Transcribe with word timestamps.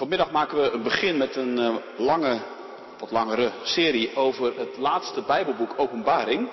Vanmiddag 0.00 0.30
maken 0.30 0.62
we 0.62 0.70
een 0.70 0.82
begin 0.82 1.16
met 1.16 1.36
een 1.36 1.58
uh, 1.58 1.74
lange, 1.96 2.38
wat 2.98 3.10
langere 3.10 3.50
serie 3.62 4.16
over 4.16 4.58
het 4.58 4.76
laatste 4.76 5.22
Bijbelboek 5.22 5.74
Openbaring. 5.76 6.48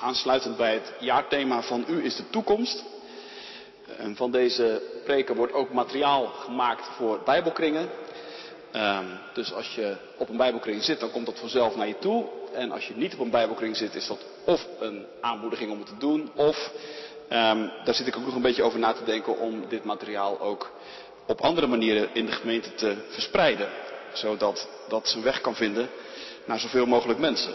Aansluitend 0.00 0.56
bij 0.56 0.72
het 0.72 0.92
jaarthema 0.98 1.62
van 1.62 1.84
U 1.88 2.04
is 2.04 2.16
de 2.16 2.30
toekomst. 2.30 2.84
En 3.96 4.16
van 4.16 4.30
deze 4.30 4.82
preken 5.04 5.36
wordt 5.36 5.52
ook 5.52 5.72
materiaal 5.72 6.26
gemaakt 6.26 6.88
voor 6.96 7.20
Bijbelkringen. 7.24 7.88
Um, 8.72 9.18
dus 9.34 9.52
als 9.52 9.74
je 9.74 9.96
op 10.18 10.28
een 10.28 10.36
Bijbelkring 10.36 10.82
zit, 10.82 11.00
dan 11.00 11.10
komt 11.10 11.26
dat 11.26 11.38
vanzelf 11.38 11.76
naar 11.76 11.88
je 11.88 11.98
toe. 11.98 12.24
En 12.52 12.70
als 12.70 12.86
je 12.86 12.96
niet 12.96 13.14
op 13.14 13.20
een 13.20 13.30
Bijbelkring 13.30 13.76
zit, 13.76 13.94
is 13.94 14.06
dat 14.06 14.24
of 14.44 14.66
een 14.80 15.06
aanmoediging 15.20 15.70
om 15.70 15.78
het 15.78 15.88
te 15.88 15.98
doen, 15.98 16.30
of 16.34 16.70
um, 17.30 17.70
daar 17.84 17.94
zit 17.94 18.06
ik 18.06 18.16
ook 18.16 18.24
nog 18.24 18.34
een 18.34 18.42
beetje 18.42 18.62
over 18.62 18.78
na 18.78 18.92
te 18.92 19.04
denken 19.04 19.38
om 19.38 19.64
dit 19.68 19.84
materiaal 19.84 20.40
ook 20.40 20.70
op 21.26 21.40
andere 21.40 21.66
manieren 21.66 22.08
in 22.12 22.26
de 22.26 22.32
gemeente 22.32 22.74
te 22.74 22.96
verspreiden. 23.08 23.68
Zodat 24.12 24.68
dat 24.88 25.08
zijn 25.08 25.22
weg 25.22 25.40
kan 25.40 25.54
vinden 25.54 25.88
naar 26.44 26.58
zoveel 26.58 26.86
mogelijk 26.86 27.18
mensen. 27.18 27.52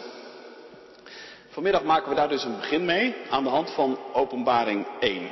Vanmiddag 1.49 1.83
maken 1.83 2.09
we 2.09 2.15
daar 2.15 2.29
dus 2.29 2.43
een 2.43 2.59
begin 2.59 2.85
mee 2.85 3.15
aan 3.29 3.43
de 3.43 3.49
hand 3.49 3.69
van 3.69 3.99
Openbaring 4.13 4.87
1. 4.99 5.31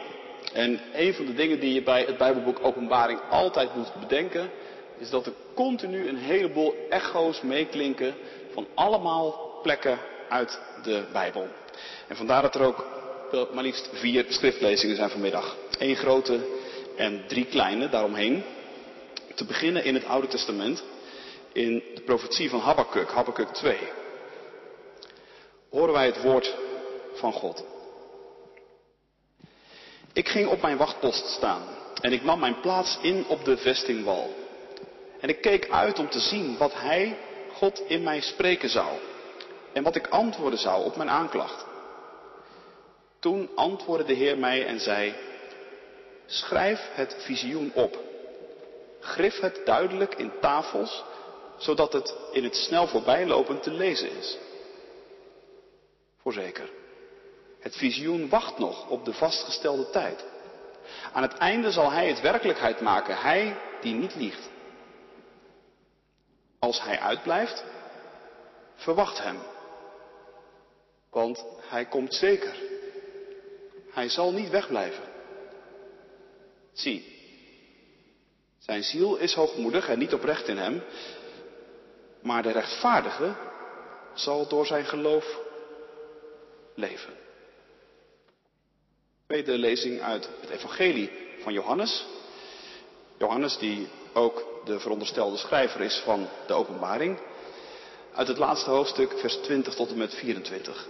En 0.53 0.79
een 0.93 1.13
van 1.13 1.25
de 1.25 1.33
dingen 1.33 1.59
die 1.59 1.73
je 1.73 1.83
bij 1.83 2.03
het 2.03 2.17
Bijbelboek 2.17 2.59
Openbaring 2.61 3.19
altijd 3.29 3.75
moet 3.75 3.99
bedenken, 3.99 4.49
is 4.97 5.09
dat 5.09 5.25
er 5.25 5.33
continu 5.53 6.07
een 6.07 6.17
heleboel 6.17 6.75
echo's 6.89 7.41
meeklinken 7.41 8.15
van 8.53 8.67
allemaal 8.73 9.59
plekken 9.63 9.99
uit 10.29 10.59
de 10.83 11.03
Bijbel. 11.11 11.47
En 12.07 12.15
vandaar 12.15 12.41
dat 12.41 12.55
er 12.55 12.65
ook 12.65 12.85
maar 13.53 13.63
liefst 13.63 13.89
vier 13.93 14.25
schriftlezingen 14.29 14.95
zijn 14.95 15.09
vanmiddag. 15.09 15.55
Eén 15.77 15.95
grote 15.95 16.39
en 16.97 17.23
drie 17.27 17.45
kleine 17.45 17.89
daaromheen. 17.89 18.43
Te 19.35 19.45
beginnen 19.45 19.83
in 19.83 19.93
het 19.93 20.05
Oude 20.05 20.27
Testament, 20.27 20.83
in 21.53 21.83
de 21.95 22.01
profetie 22.01 22.49
van 22.49 22.59
Habakkuk, 22.59 23.11
Habakkuk 23.11 23.49
2. 23.49 23.77
Horen 25.69 25.93
wij 25.93 26.05
het 26.05 26.21
woord 26.21 26.55
van 27.13 27.33
God. 27.33 27.63
Ik 30.13 30.29
ging 30.29 30.47
op 30.47 30.61
mijn 30.61 30.77
wachtpost 30.77 31.25
staan 31.25 31.63
en 32.01 32.13
ik 32.13 32.23
nam 32.23 32.39
mijn 32.39 32.59
plaats 32.59 32.97
in 33.01 33.25
op 33.27 33.45
de 33.45 33.57
vestingwal. 33.57 34.33
En 35.19 35.29
ik 35.29 35.41
keek 35.41 35.69
uit 35.69 35.99
om 35.99 36.09
te 36.09 36.19
zien 36.19 36.57
wat 36.57 36.73
Hij, 36.73 37.17
God, 37.53 37.83
in 37.87 38.03
mij 38.03 38.21
spreken 38.21 38.69
zou. 38.69 38.97
En 39.73 39.83
wat 39.83 39.95
ik 39.95 40.07
antwoorden 40.07 40.59
zou 40.59 40.85
op 40.85 40.95
mijn 40.95 41.09
aanklacht. 41.09 41.65
Toen 43.19 43.49
antwoordde 43.55 44.05
de 44.05 44.13
Heer 44.13 44.37
mij 44.37 44.65
en 44.65 44.79
zei, 44.79 45.13
schrijf 46.27 46.79
het 46.93 47.15
visioen 47.19 47.71
op. 47.73 47.99
Grif 48.99 49.39
het 49.39 49.61
duidelijk 49.65 50.15
in 50.15 50.31
tafels, 50.41 51.03
zodat 51.57 51.93
het 51.93 52.15
in 52.31 52.43
het 52.43 52.55
snel 52.55 52.87
voorbijlopen 52.87 53.59
te 53.61 53.71
lezen 53.71 54.17
is. 54.17 54.37
Voorzeker, 56.21 56.69
het 57.59 57.75
visioen 57.75 58.29
wacht 58.29 58.57
nog 58.57 58.89
op 58.89 59.05
de 59.05 59.13
vastgestelde 59.13 59.89
tijd. 59.89 60.25
Aan 61.13 61.21
het 61.21 61.33
einde 61.33 61.71
zal 61.71 61.91
hij 61.91 62.07
het 62.07 62.21
werkelijkheid 62.21 62.81
maken, 62.81 63.17
hij 63.17 63.57
die 63.81 63.93
niet 63.93 64.15
liegt. 64.15 64.49
Als 66.59 66.81
hij 66.81 66.99
uitblijft, 66.99 67.63
verwacht 68.75 69.23
hem. 69.23 69.39
Want 71.09 71.45
hij 71.61 71.85
komt 71.85 72.13
zeker. 72.13 72.55
Hij 73.91 74.09
zal 74.09 74.31
niet 74.31 74.49
wegblijven. 74.49 75.06
Zie, 76.77 77.05
zijn 78.59 78.83
ziel 78.83 79.15
is 79.15 79.33
hoogmoedig 79.33 79.89
en 79.89 79.99
niet 79.99 80.13
oprecht 80.13 80.47
in 80.47 80.57
hem, 80.57 80.83
maar 82.21 82.43
de 82.43 82.51
rechtvaardige 82.51 83.35
zal 84.13 84.47
door 84.47 84.65
zijn 84.65 84.85
geloof 84.85 85.39
leven. 86.75 87.13
Tweede 89.25 89.57
lezing 89.57 90.01
uit 90.01 90.29
het 90.41 90.49
Evangelie 90.49 91.11
van 91.39 91.53
Johannes. 91.53 92.05
Johannes, 93.17 93.57
die 93.57 93.87
ook 94.13 94.61
de 94.65 94.79
veronderstelde 94.79 95.37
schrijver 95.37 95.81
is 95.81 96.01
van 96.03 96.27
de 96.47 96.53
Openbaring. 96.53 97.19
Uit 98.13 98.27
het 98.27 98.37
laatste 98.37 98.69
hoofdstuk, 98.69 99.19
vers 99.19 99.35
20 99.35 99.75
tot 99.75 99.89
en 99.89 99.97
met 99.97 100.15
24. 100.15 100.87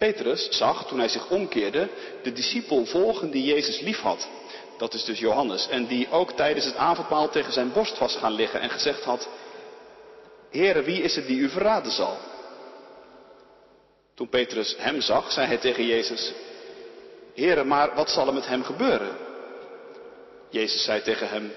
Petrus 0.00 0.48
zag, 0.50 0.86
toen 0.86 0.98
hij 0.98 1.08
zich 1.08 1.30
omkeerde, 1.30 1.88
de 2.22 2.32
discipel 2.32 2.84
volgen 2.84 3.30
die 3.30 3.44
Jezus 3.44 3.80
liefhad. 3.80 4.28
Dat 4.78 4.94
is 4.94 5.04
dus 5.04 5.18
Johannes. 5.18 5.68
En 5.68 5.86
die 5.86 6.10
ook 6.10 6.32
tijdens 6.32 6.64
het 6.64 6.76
avondmaal 6.76 7.28
tegen 7.28 7.52
zijn 7.52 7.72
borst 7.72 7.98
was 7.98 8.16
gaan 8.16 8.32
liggen 8.32 8.60
en 8.60 8.70
gezegd 8.70 9.04
had, 9.04 9.28
Heere, 10.50 10.82
wie 10.82 11.02
is 11.02 11.16
het 11.16 11.26
die 11.26 11.38
u 11.38 11.48
verraden 11.48 11.92
zal? 11.92 12.16
Toen 14.14 14.28
Petrus 14.28 14.74
hem 14.78 15.00
zag, 15.00 15.32
zei 15.32 15.46
hij 15.46 15.58
tegen 15.58 15.86
Jezus, 15.86 16.32
Heere, 17.34 17.64
maar 17.64 17.94
wat 17.94 18.10
zal 18.10 18.26
er 18.26 18.34
met 18.34 18.46
hem 18.46 18.64
gebeuren? 18.64 19.16
Jezus 20.48 20.84
zei 20.84 21.02
tegen 21.02 21.28
hem, 21.28 21.52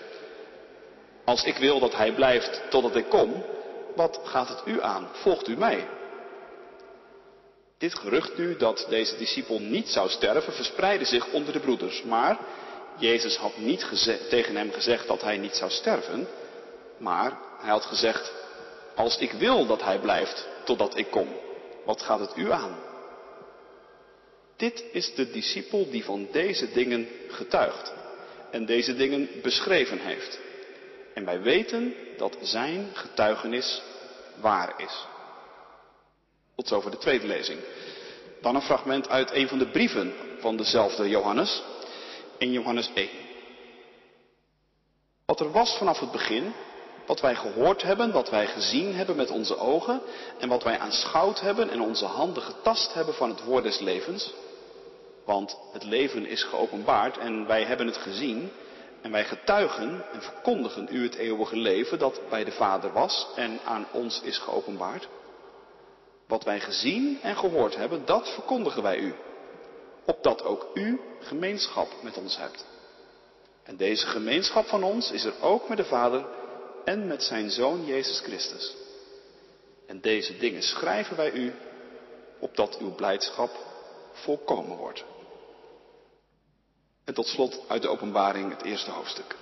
als 1.25 1.43
ik 1.43 1.57
wil 1.57 1.79
dat 1.79 1.95
hij 1.95 2.11
blijft 2.13 2.61
totdat 2.69 2.95
ik 2.95 3.09
kom, 3.09 3.43
wat 3.95 4.19
gaat 4.23 4.49
het 4.49 4.61
u 4.65 4.81
aan? 4.81 5.07
Volgt 5.11 5.47
u 5.47 5.57
mij? 5.57 5.87
Dit 7.83 7.99
gerucht 7.99 8.37
nu 8.37 8.57
dat 8.57 8.85
deze 8.89 9.17
discipel 9.17 9.59
niet 9.59 9.89
zou 9.89 10.09
sterven, 10.09 10.53
verspreidde 10.53 11.05
zich 11.05 11.31
onder 11.31 11.53
de 11.53 11.59
broeders. 11.59 12.03
Maar 12.03 12.39
Jezus 12.97 13.35
had 13.35 13.57
niet 13.57 13.85
tegen 14.29 14.55
hem 14.55 14.71
gezegd 14.71 15.07
dat 15.07 15.21
hij 15.21 15.37
niet 15.37 15.55
zou 15.55 15.71
sterven, 15.71 16.27
maar 16.97 17.37
hij 17.59 17.69
had 17.69 17.85
gezegd, 17.85 18.31
als 18.95 19.17
ik 19.17 19.31
wil 19.31 19.65
dat 19.65 19.83
hij 19.83 19.99
blijft 19.99 20.47
totdat 20.63 20.97
ik 20.97 21.11
kom, 21.11 21.27
wat 21.85 22.01
gaat 22.01 22.19
het 22.19 22.31
u 22.35 22.51
aan? 22.51 22.79
Dit 24.57 24.83
is 24.91 25.15
de 25.15 25.31
discipel 25.31 25.89
die 25.89 26.03
van 26.03 26.27
deze 26.31 26.71
dingen 26.71 27.07
getuigt 27.29 27.93
en 28.51 28.65
deze 28.65 28.95
dingen 28.95 29.29
beschreven 29.41 29.99
heeft. 29.99 30.39
En 31.13 31.25
wij 31.25 31.41
weten 31.41 31.95
dat 32.17 32.37
zijn 32.41 32.89
getuigenis 32.93 33.81
waar 34.41 34.73
is. 34.77 35.11
Tot 36.55 36.67
zover 36.67 36.91
de 36.91 36.97
tweede 36.97 37.27
lezing. 37.27 37.59
Dan 38.41 38.55
een 38.55 38.61
fragment 38.61 39.09
uit 39.09 39.31
een 39.31 39.47
van 39.47 39.57
de 39.57 39.67
brieven 39.67 40.13
van 40.39 40.57
dezelfde 40.57 41.09
Johannes, 41.09 41.63
in 42.37 42.51
Johannes 42.51 42.89
1. 42.93 43.09
Wat 45.25 45.39
er 45.39 45.51
was 45.51 45.77
vanaf 45.77 45.99
het 45.99 46.11
begin, 46.11 46.53
wat 47.05 47.21
wij 47.21 47.35
gehoord 47.35 47.81
hebben, 47.81 48.11
wat 48.11 48.29
wij 48.29 48.47
gezien 48.47 48.95
hebben 48.95 49.15
met 49.15 49.29
onze 49.29 49.57
ogen 49.57 50.01
en 50.39 50.49
wat 50.49 50.63
wij 50.63 50.79
aanschouwd 50.79 51.39
hebben 51.39 51.69
en 51.69 51.81
onze 51.81 52.05
handen 52.05 52.43
getast 52.43 52.93
hebben 52.93 53.13
van 53.13 53.29
het 53.29 53.43
woord 53.43 53.63
des 53.63 53.79
levens. 53.79 54.33
Want 55.25 55.57
het 55.71 55.83
leven 55.83 56.25
is 56.25 56.43
geopenbaard 56.43 57.17
en 57.17 57.47
wij 57.47 57.63
hebben 57.63 57.87
het 57.87 57.97
gezien 57.97 58.51
en 59.01 59.11
wij 59.11 59.25
getuigen 59.25 60.05
en 60.13 60.21
verkondigen 60.21 60.87
u 60.91 61.03
het 61.03 61.15
eeuwige 61.15 61.57
leven 61.57 61.99
dat 61.99 62.21
bij 62.29 62.43
de 62.43 62.51
Vader 62.51 62.93
was 62.93 63.27
en 63.35 63.59
aan 63.63 63.85
ons 63.91 64.21
is 64.21 64.37
geopenbaard. 64.37 65.07
Wat 66.27 66.43
wij 66.43 66.59
gezien 66.59 67.19
en 67.21 67.37
gehoord 67.37 67.75
hebben, 67.75 68.05
dat 68.05 68.33
verkondigen 68.33 68.83
wij 68.83 68.97
u. 68.97 69.13
Opdat 70.05 70.43
ook 70.43 70.67
u 70.73 70.99
gemeenschap 71.19 71.87
met 72.01 72.17
ons 72.17 72.37
hebt. 72.37 72.65
En 73.63 73.77
deze 73.77 74.05
gemeenschap 74.05 74.65
van 74.65 74.83
ons 74.83 75.11
is 75.11 75.23
er 75.23 75.41
ook 75.41 75.69
met 75.69 75.77
de 75.77 75.85
Vader 75.85 76.25
en 76.85 77.07
met 77.07 77.23
zijn 77.23 77.49
Zoon 77.49 77.85
Jezus 77.85 78.19
Christus. 78.19 78.75
En 79.87 80.01
deze 80.01 80.37
dingen 80.37 80.63
schrijven 80.63 81.17
wij 81.17 81.31
u, 81.31 81.53
opdat 82.39 82.77
uw 82.77 82.95
blijdschap 82.95 83.51
volkomen 84.11 84.77
wordt. 84.77 85.03
En 87.03 87.13
tot 87.13 87.27
slot 87.27 87.61
uit 87.67 87.81
de 87.81 87.87
openbaring 87.87 88.49
het 88.49 88.63
eerste 88.63 88.91
hoofdstuk. 88.91 89.35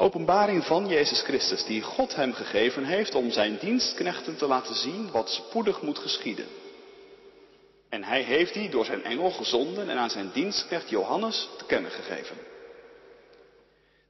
Openbaring 0.00 0.64
van 0.64 0.86
Jezus 0.86 1.22
Christus, 1.22 1.64
die 1.64 1.82
God 1.82 2.14
hem 2.14 2.32
gegeven 2.32 2.84
heeft 2.84 3.14
om 3.14 3.30
zijn 3.30 3.58
dienstknechten 3.58 4.36
te 4.36 4.46
laten 4.46 4.74
zien 4.74 5.10
wat 5.10 5.30
spoedig 5.30 5.82
moet 5.82 5.98
geschieden. 5.98 6.46
En 7.88 8.04
hij 8.04 8.22
heeft 8.22 8.54
die 8.54 8.70
door 8.70 8.84
zijn 8.84 9.04
engel 9.04 9.30
gezonden 9.30 9.88
en 9.90 9.98
aan 9.98 10.10
zijn 10.10 10.30
dienstknecht 10.32 10.90
Johannes 10.90 11.48
te 11.58 11.64
kennen 11.64 11.90
gegeven. 11.90 12.36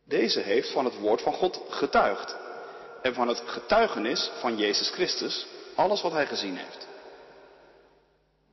Deze 0.05 0.41
heeft 0.41 0.71
van 0.73 0.85
het 0.85 0.99
woord 0.99 1.23
van 1.23 1.33
God 1.33 1.61
getuigd 1.69 2.37
en 3.03 3.15
van 3.15 3.29
het 3.29 3.43
getuigenis 3.47 4.31
van 4.41 4.57
Jezus 4.57 4.91
Christus 4.91 5.47
alles 5.75 6.03
wat 6.03 6.13
hij 6.13 6.27
gezien 6.27 6.57
heeft. 6.57 6.87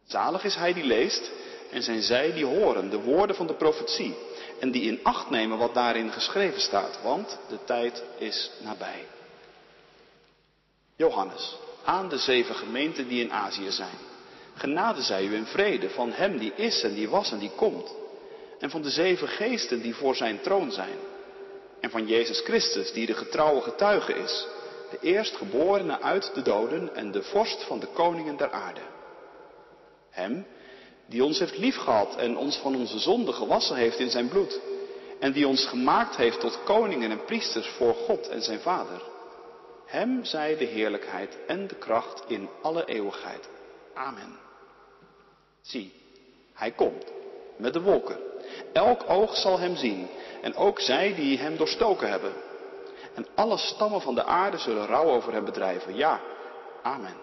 Zalig 0.07 0.43
is 0.43 0.55
hij 0.55 0.73
die 0.73 0.85
leest 0.85 1.31
en 1.71 1.83
zijn 1.83 2.01
zij 2.01 2.33
die 2.33 2.45
horen 2.45 2.89
de 2.89 2.99
woorden 2.99 3.35
van 3.35 3.47
de 3.47 3.55
profetie 3.55 4.15
en 4.59 4.71
die 4.71 4.83
in 4.83 4.99
acht 5.03 5.29
nemen 5.29 5.57
wat 5.57 5.73
daarin 5.73 6.11
geschreven 6.11 6.61
staat, 6.61 6.99
want 7.03 7.39
de 7.49 7.63
tijd 7.63 8.03
is 8.17 8.51
nabij. 8.59 9.05
Johannes, 10.95 11.57
aan 11.83 12.09
de 12.09 12.17
zeven 12.17 12.55
gemeenten 12.55 13.07
die 13.07 13.23
in 13.23 13.31
Azië 13.31 13.71
zijn. 13.71 13.97
Genade 14.53 15.01
zij 15.01 15.25
u 15.25 15.35
in 15.35 15.45
vrede 15.45 15.89
van 15.89 16.11
hem 16.11 16.37
die 16.37 16.53
is 16.55 16.83
en 16.83 16.93
die 16.93 17.09
was 17.09 17.31
en 17.31 17.39
die 17.39 17.51
komt. 17.55 17.95
En 18.59 18.69
van 18.69 18.81
de 18.81 18.89
zeven 18.89 19.27
geesten 19.27 19.81
die 19.81 19.95
voor 19.95 20.15
zijn 20.15 20.41
troon 20.41 20.71
zijn. 20.71 20.97
En 21.79 21.89
van 21.89 22.07
Jezus 22.07 22.39
Christus, 22.39 22.91
die 22.91 23.05
de 23.05 23.13
getrouwe 23.13 23.61
getuige 23.61 24.13
is. 24.13 24.47
De 24.91 24.97
eerstgeborene 25.01 26.01
uit 26.01 26.31
de 26.33 26.41
doden 26.41 26.95
en 26.95 27.11
de 27.11 27.23
vorst 27.23 27.63
van 27.63 27.79
de 27.79 27.87
koningen 27.87 28.37
der 28.37 28.51
aarde. 28.51 28.81
Hem, 30.09 30.45
die 31.07 31.23
ons 31.23 31.39
heeft 31.39 31.57
liefgehad 31.57 32.15
en 32.15 32.37
ons 32.37 32.57
van 32.57 32.75
onze 32.75 32.99
zonden 32.99 33.33
gewassen 33.33 33.75
heeft 33.75 33.99
in 33.99 34.09
zijn 34.09 34.27
bloed. 34.27 34.59
En 35.19 35.31
die 35.31 35.47
ons 35.47 35.65
gemaakt 35.65 36.15
heeft 36.15 36.39
tot 36.39 36.63
koningen 36.63 37.11
en 37.11 37.25
priesters 37.25 37.67
voor 37.67 37.93
God 37.93 38.27
en 38.27 38.41
zijn 38.41 38.59
Vader. 38.59 39.01
Hem 39.85 40.25
zij 40.25 40.57
de 40.57 40.65
heerlijkheid 40.65 41.37
en 41.47 41.67
de 41.67 41.75
kracht 41.75 42.23
in 42.27 42.49
alle 42.61 42.85
eeuwigheid. 42.85 43.49
Amen. 43.93 44.39
Zie, 45.61 45.93
hij 46.53 46.71
komt 46.71 47.11
met 47.57 47.73
de 47.73 47.81
wolken. 47.81 48.17
Elk 48.73 49.09
oog 49.09 49.35
zal 49.35 49.59
hem 49.59 49.75
zien 49.75 50.07
en 50.41 50.55
ook 50.55 50.79
zij 50.79 51.15
die 51.15 51.37
hem 51.37 51.57
doorstoken 51.57 52.09
hebben. 52.09 52.33
En 53.13 53.27
alle 53.35 53.57
stammen 53.57 54.01
van 54.01 54.15
de 54.15 54.23
aarde 54.23 54.57
zullen 54.57 54.85
rouw 54.85 55.09
over 55.09 55.33
hem 55.33 55.45
bedrijven. 55.45 55.95
Ja, 55.95 56.21
amen. 56.83 57.15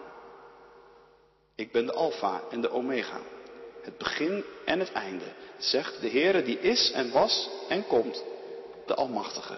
Ik 1.55 1.71
ben 1.71 1.85
de 1.85 1.93
Alpha 1.93 2.41
en 2.49 2.61
de 2.61 2.71
Omega, 2.71 3.17
het 3.85 3.97
begin 3.97 4.43
en 4.65 4.79
het 4.79 4.91
einde, 4.91 5.25
zegt 5.57 6.01
de 6.01 6.09
Heere 6.09 6.43
die 6.43 6.59
is 6.59 6.91
en 6.91 7.11
was 7.11 7.49
en 7.69 7.87
komt, 7.87 8.23
de 8.85 8.95
Almachtige. 8.95 9.57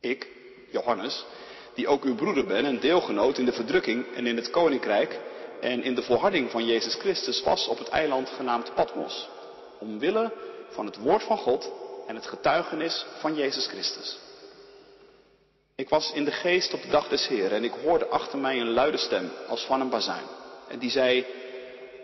Ik, 0.00 0.26
Johannes, 0.70 1.24
die 1.74 1.88
ook 1.88 2.04
uw 2.04 2.14
broeder 2.14 2.46
ben 2.46 2.64
en 2.64 2.80
deelgenoot 2.80 3.38
in 3.38 3.44
de 3.44 3.52
verdrukking 3.52 4.14
en 4.14 4.26
in 4.26 4.36
het 4.36 4.50
koninkrijk 4.50 5.20
en 5.60 5.82
in 5.82 5.94
de 5.94 6.02
volharding 6.02 6.50
van 6.50 6.64
Jezus 6.64 6.94
Christus, 6.94 7.42
was 7.42 7.68
op 7.68 7.78
het 7.78 7.88
eiland 7.88 8.28
genaamd 8.28 8.74
Patmos, 8.74 9.28
omwille 9.78 10.32
van 10.68 10.86
het 10.86 10.96
woord 10.96 11.22
van 11.22 11.38
God 11.38 11.72
en 12.06 12.14
het 12.14 12.26
getuigenis 12.26 13.06
van 13.18 13.34
Jezus 13.34 13.66
Christus. 13.66 14.18
Ik 15.74 15.88
was 15.88 16.12
in 16.12 16.24
de 16.24 16.30
geest 16.30 16.74
op 16.74 16.82
de 16.82 16.88
dag 16.88 17.08
des 17.08 17.26
Heeren 17.26 17.56
en 17.56 17.64
ik 17.64 17.74
hoorde 17.82 18.06
achter 18.06 18.38
mij 18.38 18.60
een 18.60 18.72
luide 18.72 18.96
stem 18.96 19.30
als 19.48 19.64
van 19.64 19.80
een 19.80 19.90
bazuin. 19.90 20.24
En 20.68 20.78
die 20.78 20.90
zei, 20.90 21.26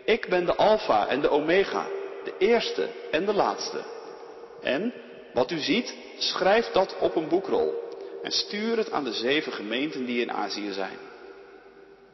ik 0.05 0.29
ben 0.29 0.45
de 0.45 0.55
Alpha 0.55 1.07
en 1.07 1.21
de 1.21 1.29
Omega, 1.29 1.87
de 2.23 2.33
eerste 2.37 2.89
en 3.11 3.25
de 3.25 3.33
laatste. 3.33 3.83
En 4.61 4.93
wat 5.33 5.51
u 5.51 5.57
ziet, 5.57 5.95
schrijf 6.17 6.71
dat 6.71 6.95
op 6.99 7.15
een 7.15 7.27
boekrol 7.27 7.83
en 8.23 8.31
stuur 8.31 8.77
het 8.77 8.91
aan 8.91 9.03
de 9.03 9.13
zeven 9.13 9.51
gemeenten 9.51 10.05
die 10.05 10.21
in 10.21 10.31
Azië 10.31 10.71
zijn. 10.71 10.97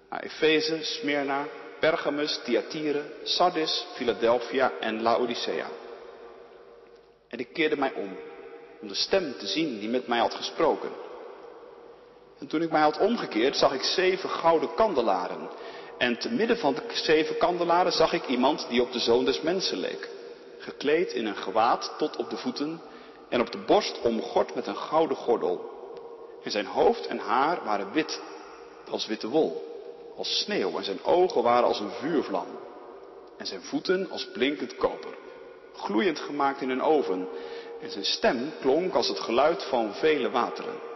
Naar 0.10 0.24
Efeze, 0.24 0.84
Smyrna, 0.84 1.48
Pergamus, 1.80 2.40
Thyatire, 2.44 3.02
Sardis, 3.24 3.86
Philadelphia 3.94 4.72
en 4.80 5.02
Laodicea. 5.02 5.68
En 7.28 7.40
ik 7.40 7.54
keerde 7.54 7.78
mij 7.78 7.94
om, 7.94 8.18
om 8.82 8.88
de 8.88 8.96
stem 8.96 9.38
te 9.38 9.48
zien 9.48 9.80
die 9.80 9.90
met 9.90 10.08
mij 10.08 10.20
had 10.20 10.34
gesproken. 10.34 10.92
En 12.40 12.48
toen 12.48 12.62
ik 12.62 12.72
mij 12.72 12.82
had 12.82 13.00
omgekeerd, 13.00 13.56
zag 13.56 13.74
ik 13.74 13.84
zeven 13.84 14.30
gouden 14.30 14.74
kandelaren. 14.74 15.50
En 16.02 16.18
te 16.18 16.30
midden 16.32 16.58
van 16.58 16.74
de 16.74 16.82
zeven 16.92 17.38
kandelaren 17.38 17.92
zag 17.92 18.14
ik 18.14 18.28
iemand 18.28 18.66
die 18.70 18.82
op 18.82 18.92
de 18.92 19.00
zoon 19.00 19.26
des 19.26 19.42
mensen 19.42 19.78
leek. 19.78 20.10
Gekleed 20.58 21.14
in 21.14 21.26
een 21.26 21.36
gewaad 21.36 21.94
tot 21.98 22.16
op 22.16 22.30
de 22.30 22.38
voeten 22.38 22.82
en 23.30 23.42
op 23.42 23.52
de 23.52 23.58
borst 23.58 24.02
omgord 24.02 24.56
met 24.56 24.68
een 24.68 24.76
gouden 24.76 25.18
gordel. 25.18 25.70
En 26.44 26.52
zijn 26.52 26.66
hoofd 26.66 27.08
en 27.08 27.18
haar 27.18 27.64
waren 27.64 27.92
wit, 27.92 28.22
als 28.90 29.06
witte 29.06 29.28
wol, 29.28 29.64
als 30.18 30.40
sneeuw. 30.40 30.78
En 30.78 30.84
zijn 30.84 31.04
ogen 31.04 31.44
waren 31.44 31.68
als 31.68 31.80
een 31.80 31.92
vuurvlam. 31.92 32.48
En 33.38 33.46
zijn 33.46 33.62
voeten 33.62 34.10
als 34.12 34.30
blinkend 34.34 34.76
koper, 34.76 35.14
gloeiend 35.76 36.20
gemaakt 36.20 36.62
in 36.62 36.70
een 36.70 36.82
oven. 36.82 37.28
En 37.82 37.92
zijn 37.92 38.06
stem 38.06 38.52
klonk 38.62 38.94
als 38.94 39.08
het 39.08 39.20
geluid 39.20 39.64
van 39.64 39.94
vele 39.94 40.30
wateren. 40.30 40.91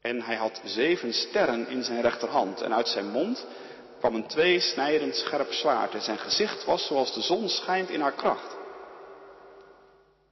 En 0.00 0.22
hij 0.22 0.36
had 0.36 0.60
zeven 0.64 1.12
sterren 1.12 1.68
in 1.68 1.84
zijn 1.84 2.00
rechterhand. 2.00 2.60
En 2.60 2.74
uit 2.74 2.88
zijn 2.88 3.10
mond 3.10 3.46
kwam 3.98 4.14
een 4.14 4.26
tweesnijdend 4.26 5.16
scherp 5.16 5.52
zwaard. 5.52 5.94
En 5.94 6.02
zijn 6.02 6.18
gezicht 6.18 6.64
was 6.64 6.86
zoals 6.86 7.14
de 7.14 7.20
zon 7.20 7.48
schijnt 7.48 7.90
in 7.90 8.00
haar 8.00 8.12
kracht. 8.14 8.56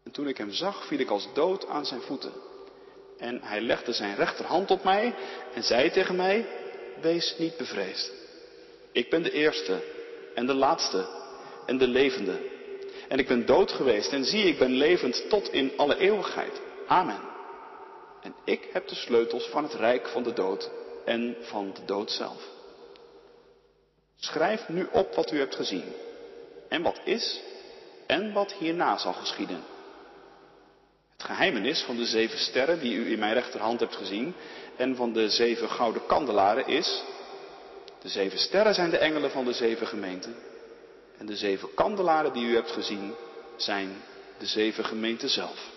En 0.04 0.10
toen 0.10 0.28
ik 0.28 0.36
hem 0.36 0.52
zag, 0.52 0.86
viel 0.86 0.98
ik 0.98 1.10
als 1.10 1.28
dood 1.34 1.66
aan 1.66 1.86
zijn 1.86 2.00
voeten. 2.00 2.32
En 3.18 3.42
hij 3.42 3.60
legde 3.60 3.92
zijn 3.92 4.16
rechterhand 4.16 4.70
op 4.70 4.84
mij 4.84 5.14
en 5.54 5.62
zei 5.62 5.90
tegen 5.90 6.16
mij, 6.16 6.46
wees 7.00 7.34
niet 7.38 7.56
bevreesd. 7.56 8.12
Ik 8.92 9.10
ben 9.10 9.22
de 9.22 9.32
eerste 9.32 9.84
en 10.34 10.46
de 10.46 10.54
laatste 10.54 11.08
en 11.66 11.78
de 11.78 11.88
levende. 11.88 12.40
En 13.08 13.18
ik 13.18 13.28
ben 13.28 13.46
dood 13.46 13.72
geweest 13.72 14.12
en 14.12 14.24
zie, 14.24 14.44
ik 14.44 14.58
ben 14.58 14.70
levend 14.72 15.28
tot 15.28 15.52
in 15.52 15.72
alle 15.76 15.98
eeuwigheid. 15.98 16.60
Amen. 16.86 17.20
En 18.22 18.34
ik 18.44 18.68
heb 18.72 18.88
de 18.88 18.94
sleutels 18.94 19.46
van 19.46 19.62
het 19.62 19.74
rijk 19.74 20.08
van 20.08 20.22
de 20.22 20.32
dood 20.32 20.70
en 21.04 21.36
van 21.40 21.72
de 21.74 21.84
dood 21.84 22.10
zelf. 22.10 22.42
Schrijf 24.16 24.68
nu 24.68 24.88
op 24.92 25.14
wat 25.14 25.32
u 25.32 25.38
hebt 25.38 25.54
gezien 25.54 25.92
en 26.68 26.82
wat 26.82 27.00
is 27.04 27.40
en 28.06 28.32
wat 28.32 28.52
hierna 28.52 28.98
zal 28.98 29.12
geschieden. 29.12 29.62
Het 31.12 31.26
geheimenis 31.26 31.82
van 31.82 31.96
de 31.96 32.04
zeven 32.06 32.38
sterren 32.38 32.80
die 32.80 32.94
u 32.94 33.12
in 33.12 33.18
mijn 33.18 33.34
rechterhand 33.34 33.80
hebt 33.80 33.96
gezien 33.96 34.34
en 34.76 34.96
van 34.96 35.12
de 35.12 35.30
zeven 35.30 35.68
gouden 35.68 36.06
kandelaren 36.06 36.66
is, 36.66 37.02
de 38.00 38.08
zeven 38.08 38.38
sterren 38.38 38.74
zijn 38.74 38.90
de 38.90 38.98
engelen 38.98 39.30
van 39.30 39.44
de 39.44 39.52
zeven 39.52 39.86
gemeenten 39.86 40.36
en 41.18 41.26
de 41.26 41.36
zeven 41.36 41.74
kandelaren 41.74 42.32
die 42.32 42.46
u 42.46 42.54
hebt 42.54 42.70
gezien 42.70 43.14
zijn 43.56 44.02
de 44.38 44.46
zeven 44.46 44.84
gemeenten 44.84 45.28
zelf. 45.28 45.76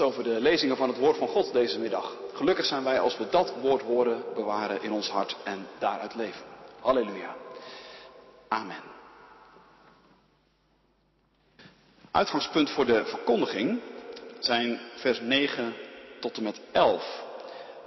Over 0.00 0.24
de 0.24 0.40
lezingen 0.40 0.76
van 0.76 0.88
het 0.88 0.98
woord 0.98 1.16
van 1.16 1.28
God 1.28 1.52
deze 1.52 1.78
middag. 1.78 2.16
Gelukkig 2.32 2.64
zijn 2.64 2.84
wij 2.84 3.00
als 3.00 3.16
we 3.16 3.28
dat 3.28 3.52
woord 3.60 3.82
horen, 3.82 4.24
bewaren 4.34 4.82
in 4.82 4.92
ons 4.92 5.08
hart 5.08 5.36
en 5.44 5.66
daaruit 5.78 6.14
leven. 6.14 6.44
Halleluja. 6.80 7.36
Amen. 8.48 8.82
Uitgangspunt 12.10 12.70
voor 12.70 12.86
de 12.86 13.04
verkondiging 13.04 13.80
zijn 14.38 14.80
vers 14.94 15.20
9 15.20 15.74
tot 16.20 16.36
en 16.36 16.42
met 16.42 16.60
11 16.72 17.22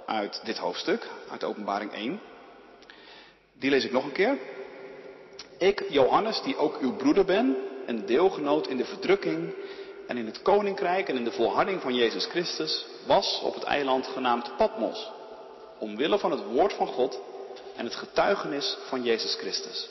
uit 0.06 0.40
dit 0.44 0.58
hoofdstuk, 0.58 1.08
uit 1.30 1.44
Openbaring 1.44 1.92
1. 1.92 2.20
Die 3.52 3.70
lees 3.70 3.84
ik 3.84 3.92
nog 3.92 4.04
een 4.04 4.12
keer. 4.12 4.38
Ik, 5.58 5.84
Johannes, 5.88 6.42
die 6.42 6.56
ook 6.56 6.78
uw 6.80 6.96
broeder 6.96 7.24
ben 7.24 7.56
en 7.86 8.06
deelgenoot 8.06 8.66
in 8.66 8.76
de 8.76 8.84
verdrukking 8.84 9.54
en 10.06 10.16
in 10.16 10.26
het 10.26 10.42
koninkrijk 10.42 11.08
en 11.08 11.16
in 11.16 11.24
de 11.24 11.32
volharding 11.32 11.80
van 11.80 11.94
Jezus 11.94 12.26
Christus 12.26 12.86
was 13.06 13.40
op 13.42 13.54
het 13.54 13.62
eiland 13.62 14.06
genaamd 14.06 14.56
Patmos, 14.56 15.10
omwille 15.78 16.18
van 16.18 16.30
het 16.30 16.44
woord 16.44 16.72
van 16.72 16.86
God 16.86 17.20
en 17.76 17.84
het 17.84 17.94
getuigenis 17.94 18.76
van 18.88 19.02
Jezus 19.02 19.34
Christus. 19.34 19.88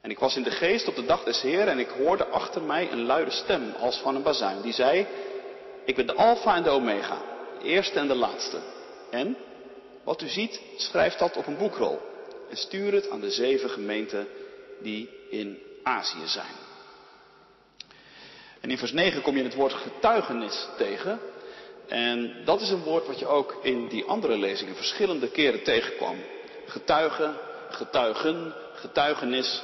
En 0.00 0.10
ik 0.10 0.18
was 0.18 0.36
in 0.36 0.42
de 0.42 0.50
geest 0.50 0.88
op 0.88 0.94
de 0.94 1.04
dag 1.04 1.24
des 1.24 1.40
Heeren 1.40 1.68
en 1.68 1.78
ik 1.78 1.88
hoorde 1.88 2.26
achter 2.26 2.62
mij 2.62 2.92
een 2.92 3.06
luide 3.06 3.30
stem 3.30 3.74
als 3.80 3.96
van 3.96 4.14
een 4.14 4.22
bazuin, 4.22 4.60
die 4.60 4.72
zei, 4.72 5.06
ik 5.84 5.96
ben 5.96 6.06
de 6.06 6.14
Alpha 6.14 6.56
en 6.56 6.62
de 6.62 6.70
Omega, 6.70 7.22
de 7.58 7.64
eerste 7.64 7.98
en 7.98 8.08
de 8.08 8.14
laatste. 8.14 8.58
En, 9.10 9.36
wat 10.04 10.22
u 10.22 10.28
ziet, 10.28 10.60
schrijf 10.76 11.14
dat 11.14 11.36
op 11.36 11.46
een 11.46 11.58
boekrol 11.58 12.00
en 12.50 12.56
stuur 12.56 12.92
het 12.92 13.10
aan 13.10 13.20
de 13.20 13.30
zeven 13.30 13.70
gemeenten 13.70 14.28
die 14.80 15.10
in 15.30 15.58
Azië 15.82 16.26
zijn. 16.26 16.63
En 18.64 18.70
in 18.70 18.78
vers 18.78 18.92
9 18.92 19.22
kom 19.22 19.36
je 19.36 19.42
het 19.42 19.54
woord 19.54 19.72
getuigenis 19.72 20.68
tegen. 20.76 21.20
En 21.88 22.44
dat 22.44 22.60
is 22.60 22.70
een 22.70 22.82
woord 22.82 23.06
wat 23.06 23.18
je 23.18 23.26
ook 23.26 23.56
in 23.62 23.88
die 23.88 24.04
andere 24.04 24.38
lezingen 24.38 24.76
verschillende 24.76 25.28
keren 25.28 25.62
tegenkwam. 25.62 26.16
Getuigen, 26.66 27.36
getuigen, 27.70 28.54
getuigenis. 28.74 29.62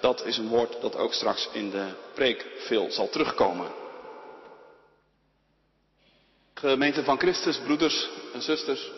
Dat 0.00 0.24
is 0.24 0.38
een 0.38 0.48
woord 0.48 0.80
dat 0.80 0.96
ook 0.96 1.12
straks 1.12 1.48
in 1.52 1.70
de 1.70 1.86
preek 2.14 2.46
veel 2.58 2.90
zal 2.90 3.08
terugkomen. 3.08 3.70
Gemeente 6.54 7.04
van 7.04 7.18
Christus, 7.18 7.58
broeders 7.58 8.08
en 8.34 8.42
zusters. 8.42 8.90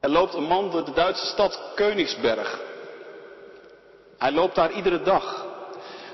Er 0.00 0.10
loopt 0.10 0.34
een 0.34 0.42
man 0.42 0.70
door 0.70 0.84
de 0.84 0.92
Duitse 0.92 1.26
stad 1.26 1.60
Königsberg. 1.74 2.60
Hij 4.18 4.32
loopt 4.32 4.54
daar 4.54 4.72
iedere 4.72 5.02
dag. 5.02 5.47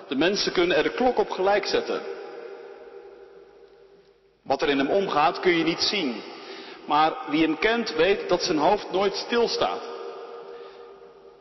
De 0.08 0.16
mensen 0.16 0.52
kunnen 0.52 0.76
er 0.76 0.82
de 0.82 0.94
klok 0.94 1.18
op 1.18 1.30
gelijk 1.30 1.66
zetten. 1.66 2.02
Wat 4.42 4.62
er 4.62 4.68
in 4.68 4.78
hem 4.78 4.90
omgaat 4.90 5.40
kun 5.40 5.56
je 5.56 5.64
niet 5.64 5.80
zien. 5.80 6.23
Maar 6.87 7.16
wie 7.28 7.42
hem 7.42 7.58
kent 7.58 7.94
weet 7.94 8.28
dat 8.28 8.42
zijn 8.42 8.58
hoofd 8.58 8.90
nooit 8.90 9.14
stilstaat. 9.14 9.80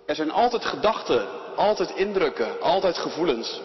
Er 0.05 0.15
zijn 0.15 0.31
altijd 0.31 0.65
gedachten, 0.65 1.27
altijd 1.55 1.91
indrukken, 1.95 2.61
altijd 2.61 2.97
gevoelens. 2.97 3.61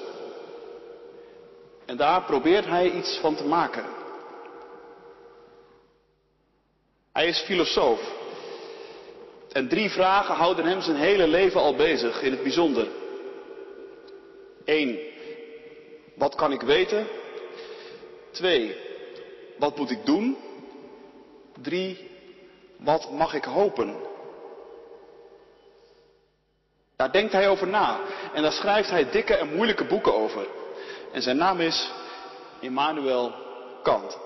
En 1.87 1.97
daar 1.97 2.23
probeert 2.23 2.67
hij 2.67 2.91
iets 2.91 3.19
van 3.21 3.35
te 3.35 3.45
maken. 3.45 3.85
Hij 7.13 7.27
is 7.27 7.41
filosoof. 7.41 8.01
En 9.53 9.69
drie 9.69 9.91
vragen 9.91 10.35
houden 10.35 10.65
hem 10.65 10.81
zijn 10.81 10.97
hele 10.97 11.27
leven 11.27 11.61
al 11.61 11.75
bezig, 11.75 12.23
in 12.23 12.31
het 12.31 12.43
bijzonder. 12.43 12.89
Eén, 14.69 14.99
wat 16.15 16.35
kan 16.35 16.53
ik 16.53 16.61
weten? 16.61 17.07
Twee, 18.31 18.77
wat 19.59 19.77
moet 19.77 19.91
ik 19.91 20.07
doen? 20.07 20.37
Drie, 21.63 22.11
wat 22.77 23.11
mag 23.11 23.35
ik 23.35 23.45
hopen? 23.45 23.97
Daar 26.97 27.13
denkt 27.13 27.33
hij 27.33 27.49
over 27.49 27.67
na 27.67 28.01
en 28.33 28.43
daar 28.43 28.53
schrijft 28.53 28.91
hij 28.91 29.11
dikke 29.11 29.35
en 29.35 29.55
moeilijke 29.55 29.85
boeken 29.85 30.15
over. 30.15 30.47
En 31.13 31.23
zijn 31.23 31.37
naam 31.37 31.61
is 31.61 31.91
Immanuel 32.61 33.33
Kant. 33.83 34.19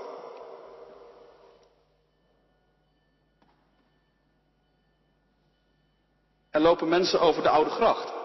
Er 6.50 6.60
lopen 6.60 6.88
mensen 6.88 7.20
over 7.20 7.42
de 7.42 7.48
Oude 7.48 7.70
Gracht. 7.70 8.21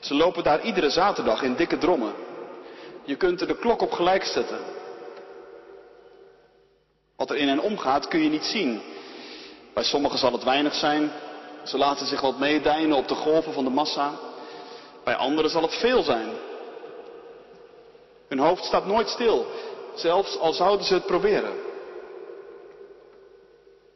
Ze 0.00 0.14
lopen 0.14 0.42
daar 0.42 0.62
iedere 0.62 0.90
zaterdag 0.90 1.42
in 1.42 1.54
dikke 1.54 1.78
drommen. 1.78 2.14
Je 3.04 3.16
kunt 3.16 3.40
er 3.40 3.46
de 3.46 3.58
klok 3.58 3.82
op 3.82 3.92
gelijk 3.92 4.24
zetten. 4.24 4.58
Wat 7.16 7.30
er 7.30 7.36
in 7.36 7.48
hen 7.48 7.60
omgaat 7.60 8.08
kun 8.08 8.22
je 8.22 8.28
niet 8.28 8.44
zien. 8.44 8.82
Bij 9.74 9.84
sommigen 9.84 10.18
zal 10.18 10.32
het 10.32 10.44
weinig 10.44 10.74
zijn. 10.74 11.12
Ze 11.64 11.78
laten 11.78 12.06
zich 12.06 12.20
wat 12.20 12.38
meedijnen 12.38 12.96
op 12.96 13.08
de 13.08 13.14
golven 13.14 13.52
van 13.52 13.64
de 13.64 13.70
massa. 13.70 14.12
Bij 15.04 15.14
anderen 15.14 15.50
zal 15.50 15.62
het 15.62 15.74
veel 15.74 16.02
zijn. 16.02 16.28
Hun 18.28 18.38
hoofd 18.38 18.64
staat 18.64 18.86
nooit 18.86 19.08
stil, 19.08 19.46
zelfs 19.94 20.38
al 20.38 20.52
zouden 20.52 20.86
ze 20.86 20.94
het 20.94 21.06
proberen. 21.06 21.52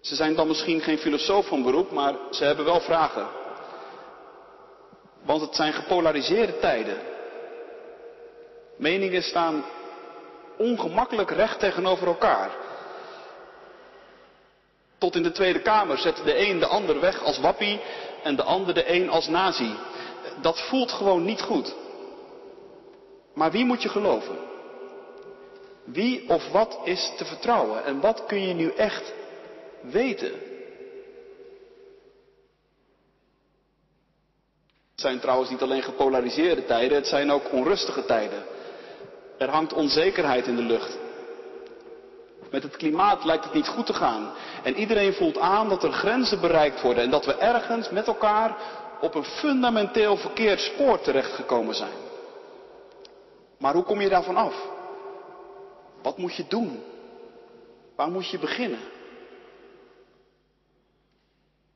Ze 0.00 0.14
zijn 0.14 0.34
dan 0.34 0.46
misschien 0.46 0.80
geen 0.80 0.98
filosoof 0.98 1.46
van 1.46 1.62
beroep, 1.62 1.90
maar 1.90 2.14
ze 2.30 2.44
hebben 2.44 2.64
wel 2.64 2.80
vragen. 2.80 3.26
Want 5.22 5.40
het 5.40 5.54
zijn 5.54 5.72
gepolariseerde 5.72 6.58
tijden. 6.58 6.98
Meningen 8.76 9.22
staan 9.22 9.64
ongemakkelijk 10.56 11.30
recht 11.30 11.58
tegenover 11.58 12.06
elkaar. 12.06 12.50
Tot 14.98 15.16
in 15.16 15.22
de 15.22 15.32
Tweede 15.32 15.60
Kamer 15.60 15.98
zet 15.98 16.16
de 16.24 16.48
een 16.48 16.58
de 16.58 16.66
ander 16.66 17.00
weg 17.00 17.22
als 17.22 17.38
wappie 17.38 17.80
en 18.22 18.36
de 18.36 18.42
ander 18.42 18.74
de 18.74 18.92
een 18.92 19.10
als 19.10 19.28
nazi. 19.28 19.74
Dat 20.40 20.60
voelt 20.60 20.92
gewoon 20.92 21.24
niet 21.24 21.40
goed. 21.40 21.74
Maar 23.34 23.50
wie 23.50 23.64
moet 23.64 23.82
je 23.82 23.88
geloven? 23.88 24.38
Wie 25.84 26.28
of 26.28 26.48
wat 26.48 26.78
is 26.84 27.12
te 27.16 27.24
vertrouwen? 27.24 27.84
En 27.84 28.00
wat 28.00 28.26
kun 28.26 28.48
je 28.48 28.54
nu 28.54 28.70
echt 28.70 29.12
weten? 29.80 30.51
Het 34.92 35.00
zijn 35.00 35.20
trouwens 35.20 35.50
niet 35.50 35.62
alleen 35.62 35.82
gepolariseerde 35.82 36.64
tijden, 36.64 36.96
het 36.96 37.06
zijn 37.06 37.32
ook 37.32 37.52
onrustige 37.52 38.04
tijden. 38.04 38.42
Er 39.38 39.48
hangt 39.48 39.72
onzekerheid 39.72 40.46
in 40.46 40.56
de 40.56 40.62
lucht. 40.62 40.98
Met 42.50 42.62
het 42.62 42.76
klimaat 42.76 43.24
lijkt 43.24 43.44
het 43.44 43.52
niet 43.52 43.68
goed 43.68 43.86
te 43.86 43.94
gaan. 43.94 44.32
En 44.62 44.76
iedereen 44.76 45.12
voelt 45.12 45.38
aan 45.38 45.68
dat 45.68 45.82
er 45.82 45.92
grenzen 45.92 46.40
bereikt 46.40 46.80
worden 46.80 47.02
en 47.02 47.10
dat 47.10 47.24
we 47.24 47.34
ergens 47.34 47.90
met 47.90 48.06
elkaar 48.06 48.56
op 49.00 49.14
een 49.14 49.24
fundamenteel 49.24 50.16
verkeerd 50.16 50.60
spoor 50.60 51.00
terechtgekomen 51.00 51.74
zijn. 51.74 51.92
Maar 53.58 53.74
hoe 53.74 53.84
kom 53.84 54.00
je 54.00 54.08
daarvan 54.08 54.36
af? 54.36 54.54
Wat 56.02 56.18
moet 56.18 56.34
je 56.34 56.44
doen? 56.48 56.82
Waar 57.96 58.10
moet 58.10 58.30
je 58.30 58.38
beginnen? 58.38 58.80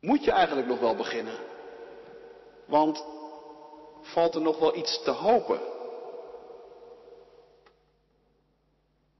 Moet 0.00 0.24
je 0.24 0.30
eigenlijk 0.30 0.68
nog 0.68 0.78
wel 0.78 0.94
beginnen? 0.94 1.34
Want 2.66 3.04
valt 4.02 4.34
er 4.34 4.40
nog 4.40 4.58
wel 4.58 4.76
iets 4.76 5.02
te 5.02 5.10
hopen? 5.10 5.60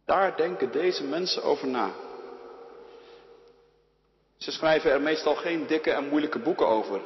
Daar 0.05 0.37
denken 0.37 0.73
deze 0.73 1.05
mensen 1.05 1.43
over 1.43 1.69
na. 1.69 1.91
Ze 4.37 4.53
schrijven 4.53 4.91
er 4.91 5.01
meestal 5.01 5.35
geen 5.35 5.67
dikke 5.67 5.91
en 5.91 6.09
moeilijke 6.09 6.39
boeken 6.39 6.67
over. 6.67 7.01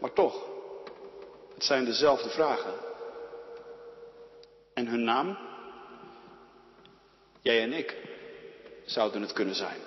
Maar 0.00 0.12
toch, 0.12 0.44
het 1.54 1.64
zijn 1.64 1.84
dezelfde 1.84 2.28
vragen. 2.28 2.72
En 4.74 4.86
hun 4.86 5.04
naam? 5.04 5.38
Jij 7.40 7.62
en 7.62 7.72
ik 7.72 7.96
zouden 8.84 9.22
het 9.22 9.32
kunnen 9.32 9.54
zijn. 9.54 9.80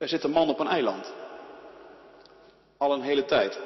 Er 0.00 0.08
zit 0.08 0.24
een 0.24 0.30
man 0.30 0.48
op 0.48 0.58
een 0.60 0.66
eiland. 0.66 1.12
Al 2.76 2.92
een 2.92 3.02
hele 3.02 3.24
tijd. 3.24 3.58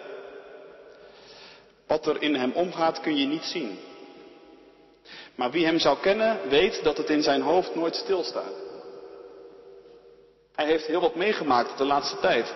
Wat 1.87 2.07
er 2.07 2.23
in 2.23 2.35
hem 2.35 2.53
omgaat 2.53 3.01
kun 3.01 3.17
je 3.17 3.27
niet 3.27 3.45
zien. 3.45 3.79
Maar 5.35 5.51
wie 5.51 5.65
hem 5.65 5.79
zou 5.79 5.99
kennen, 5.99 6.49
weet 6.49 6.85
dat 6.85 6.97
het 6.97 7.11
in 7.11 7.23
zijn 7.23 7.41
hoofd 7.41 7.75
nooit 7.75 7.95
stilstaat. 7.95 8.53
Hij 10.55 10.67
heeft 10.67 10.87
heel 10.87 11.01
wat 11.01 11.15
meegemaakt 11.15 11.79
de 11.79 11.85
laatste 11.85 12.19
tijd. 12.19 12.55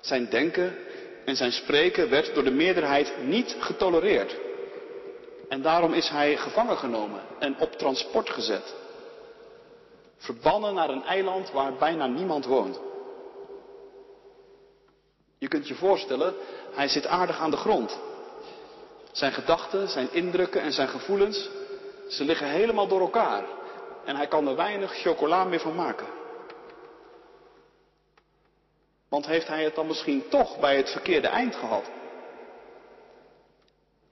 Zijn 0.00 0.28
denken 0.28 0.76
en 1.24 1.36
zijn 1.36 1.52
spreken 1.52 2.10
werd 2.10 2.34
door 2.34 2.44
de 2.44 2.50
meerderheid 2.50 3.12
niet 3.22 3.56
getolereerd. 3.58 4.36
En 5.48 5.62
daarom 5.62 5.92
is 5.92 6.08
hij 6.08 6.36
gevangen 6.36 6.76
genomen 6.76 7.20
en 7.38 7.58
op 7.58 7.72
transport 7.72 8.30
gezet. 8.30 8.74
Verbannen 10.16 10.74
naar 10.74 10.90
een 10.90 11.04
eiland 11.04 11.50
waar 11.50 11.72
bijna 11.72 12.06
niemand 12.06 12.44
woont. 12.44 12.80
Je 15.38 15.48
kunt 15.48 15.68
je 15.68 15.74
voorstellen, 15.74 16.34
hij 16.72 16.88
zit 16.88 17.06
aardig 17.06 17.38
aan 17.38 17.50
de 17.50 17.56
grond. 17.56 17.98
Zijn 19.12 19.32
gedachten, 19.32 19.88
zijn 19.88 20.12
indrukken 20.12 20.60
en 20.60 20.72
zijn 20.72 20.88
gevoelens, 20.88 21.48
ze 22.08 22.24
liggen 22.24 22.48
helemaal 22.48 22.88
door 22.88 23.00
elkaar. 23.00 23.44
En 24.04 24.16
hij 24.16 24.26
kan 24.26 24.48
er 24.48 24.56
weinig 24.56 24.92
chocola 24.92 25.44
meer 25.44 25.60
van 25.60 25.74
maken. 25.74 26.06
Want 29.08 29.26
heeft 29.26 29.48
hij 29.48 29.64
het 29.64 29.74
dan 29.74 29.86
misschien 29.86 30.28
toch 30.28 30.60
bij 30.60 30.76
het 30.76 30.90
verkeerde 30.90 31.28
eind 31.28 31.54
gehad? 31.54 31.84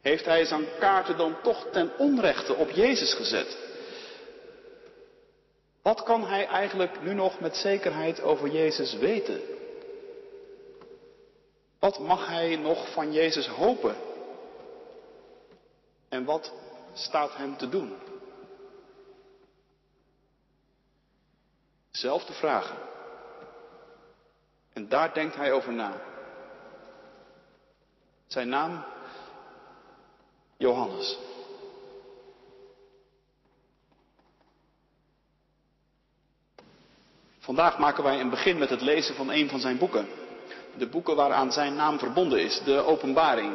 Heeft 0.00 0.24
hij 0.24 0.44
zijn 0.44 0.64
kaarten 0.78 1.16
dan 1.16 1.36
toch 1.42 1.66
ten 1.72 1.90
onrechte 1.98 2.54
op 2.54 2.70
Jezus 2.70 3.14
gezet? 3.14 3.63
Wat 5.84 6.02
kan 6.02 6.26
hij 6.26 6.46
eigenlijk 6.46 7.02
nu 7.02 7.14
nog 7.14 7.40
met 7.40 7.56
zekerheid 7.56 8.22
over 8.22 8.48
Jezus 8.48 8.94
weten? 8.94 9.40
Wat 11.78 11.98
mag 11.98 12.26
hij 12.26 12.56
nog 12.56 12.92
van 12.92 13.12
Jezus 13.12 13.46
hopen? 13.46 13.96
En 16.08 16.24
wat 16.24 16.52
staat 16.92 17.36
hem 17.36 17.56
te 17.56 17.68
doen? 17.68 17.96
Zelfde 21.90 22.32
vragen. 22.32 22.78
En 24.72 24.88
daar 24.88 25.14
denkt 25.14 25.36
hij 25.36 25.52
over 25.52 25.72
na. 25.72 26.00
Zijn 28.26 28.48
naam? 28.48 28.84
Johannes. 30.56 31.18
Vandaag 37.44 37.78
maken 37.78 38.04
wij 38.04 38.20
een 38.20 38.30
begin 38.30 38.58
met 38.58 38.70
het 38.70 38.80
lezen 38.80 39.14
van 39.14 39.30
een 39.30 39.48
van 39.48 39.60
zijn 39.60 39.78
boeken. 39.78 40.08
De 40.76 40.86
boeken 40.86 41.16
waaraan 41.16 41.52
zijn 41.52 41.74
naam 41.74 41.98
verbonden 41.98 42.40
is, 42.40 42.60
de 42.64 42.84
Openbaring. 42.84 43.52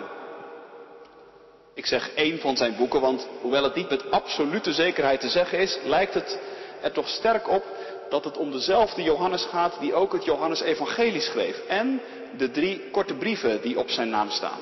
Ik 1.74 1.86
zeg 1.86 2.14
één 2.14 2.40
van 2.40 2.58
zijn 2.58 2.76
boeken, 2.76 3.02
want 3.02 3.28
hoewel 3.42 3.64
het 3.64 3.76
niet 3.76 3.90
met 3.90 4.12
absolute 4.12 4.74
zekerheid 4.74 5.20
te 5.20 5.30
zeggen 5.30 5.60
is, 5.60 5.80
lijkt 5.84 6.14
het 6.14 6.40
er 6.82 6.92
toch 6.92 7.08
sterk 7.08 7.50
op 7.50 7.64
dat 8.10 8.24
het 8.24 8.38
om 8.38 8.52
dezelfde 8.52 9.04
Johannes 9.04 9.46
gaat 9.46 9.80
die 9.80 9.94
ook 9.94 10.14
het 10.14 10.26
Johannes-evangelie 10.26 11.22
schreef 11.22 11.66
en 11.68 12.02
de 12.38 12.52
drie 12.52 12.90
korte 12.92 13.14
brieven 13.14 13.62
die 13.62 13.80
op 13.80 13.90
zijn 13.90 14.10
naam 14.10 14.30
staan. 14.30 14.60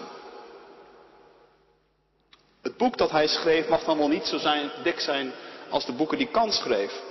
Het 2.61 2.77
boek 2.77 2.97
dat 2.97 3.11
hij 3.11 3.27
schreef 3.27 3.67
mag 3.67 3.83
dan 3.83 3.97
wel 3.97 4.07
niet 4.07 4.25
zo 4.25 4.37
zijn, 4.37 4.71
dik 4.83 4.99
zijn 4.99 5.31
als 5.69 5.85
de 5.85 5.93
boeken 5.93 6.17
die 6.17 6.31
Kant 6.31 6.53
schreef. 6.53 7.06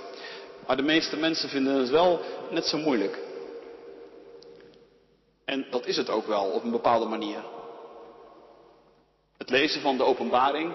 Maar 0.67 0.75
de 0.75 0.83
meeste 0.83 1.17
mensen 1.17 1.49
vinden 1.49 1.73
het 1.73 1.89
wel 1.89 2.21
net 2.49 2.65
zo 2.65 2.77
moeilijk. 2.77 3.19
En 5.45 5.65
dat 5.69 5.85
is 5.85 5.97
het 5.97 6.09
ook 6.09 6.27
wel 6.27 6.43
op 6.43 6.63
een 6.63 6.71
bepaalde 6.71 7.05
manier. 7.05 7.43
Het 9.37 9.49
lezen 9.49 9.81
van 9.81 9.97
de 9.97 10.03
openbaring 10.03 10.73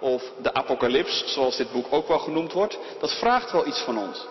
of 0.00 0.32
de 0.42 0.54
apocalyps, 0.54 1.32
zoals 1.34 1.56
dit 1.56 1.72
boek 1.72 1.86
ook 1.90 2.08
wel 2.08 2.18
genoemd 2.18 2.52
wordt, 2.52 2.78
dat 3.00 3.18
vraagt 3.18 3.52
wel 3.52 3.66
iets 3.66 3.80
van 3.80 3.98
ons. 3.98 4.26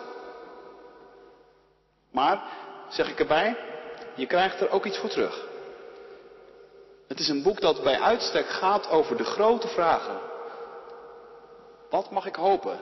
Maar, 2.12 2.44
zeg 2.90 3.10
ik 3.10 3.20
erbij, 3.20 3.58
je 4.16 4.26
krijgt 4.26 4.62
er 4.62 4.70
ook 4.70 4.86
iets 4.86 4.98
voor 4.98 5.10
terug. 5.10 5.46
Het 7.08 7.20
is 7.20 7.28
een 7.28 7.44
boek 7.44 7.62
dat 7.62 7.84
bij 7.84 8.00
uitstek 8.00 8.50
gaat 8.50 8.90
over 8.90 9.18
de 9.18 9.26
grote 9.26 9.68
vragen. 9.68 10.20
Wat 11.90 12.12
mag 12.12 12.26
ik 12.26 12.36
hopen? 12.36 12.80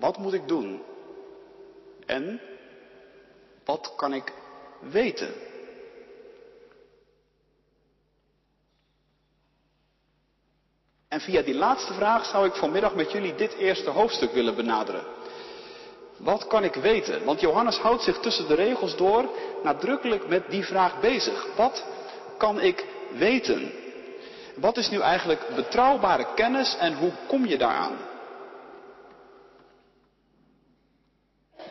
Wat 0.00 0.18
moet 0.18 0.32
ik 0.32 0.48
doen? 0.48 0.82
En 2.06 2.40
wat 3.64 3.92
kan 3.96 4.14
ik 4.14 4.32
weten? 4.80 5.34
En 11.08 11.20
via 11.20 11.42
die 11.42 11.54
laatste 11.54 11.92
vraag 11.92 12.24
zou 12.24 12.46
ik 12.46 12.54
vanmiddag 12.54 12.94
met 12.94 13.12
jullie 13.12 13.34
dit 13.34 13.52
eerste 13.52 13.90
hoofdstuk 13.90 14.32
willen 14.32 14.56
benaderen. 14.56 15.04
Wat 16.16 16.46
kan 16.46 16.64
ik 16.64 16.74
weten? 16.74 17.24
Want 17.24 17.40
Johannes 17.40 17.76
houdt 17.76 18.02
zich 18.02 18.18
tussen 18.18 18.48
de 18.48 18.54
regels 18.54 18.96
door 18.96 19.28
nadrukkelijk 19.62 20.28
met 20.28 20.50
die 20.50 20.64
vraag 20.64 21.00
bezig. 21.00 21.46
Wat 21.56 21.84
kan 22.36 22.60
ik 22.60 22.86
weten? 23.10 23.72
Wat 24.56 24.76
is 24.76 24.90
nu 24.90 25.00
eigenlijk 25.00 25.54
betrouwbare 25.54 26.26
kennis 26.34 26.76
en 26.76 26.94
hoe 26.94 27.12
kom 27.26 27.46
je 27.46 27.58
daaraan? 27.58 28.09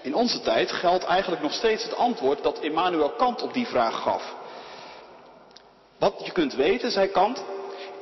In 0.01 0.15
onze 0.15 0.41
tijd 0.41 0.71
geldt 0.71 1.03
eigenlijk 1.03 1.41
nog 1.41 1.53
steeds 1.53 1.83
het 1.83 1.95
antwoord 1.95 2.43
dat 2.43 2.59
Immanuel 2.61 3.09
Kant 3.09 3.41
op 3.41 3.53
die 3.53 3.67
vraag 3.67 4.01
gaf. 4.01 4.35
Wat 5.97 6.21
je 6.25 6.31
kunt 6.31 6.53
weten, 6.53 6.91
zei 6.91 7.07
Kant, 7.07 7.43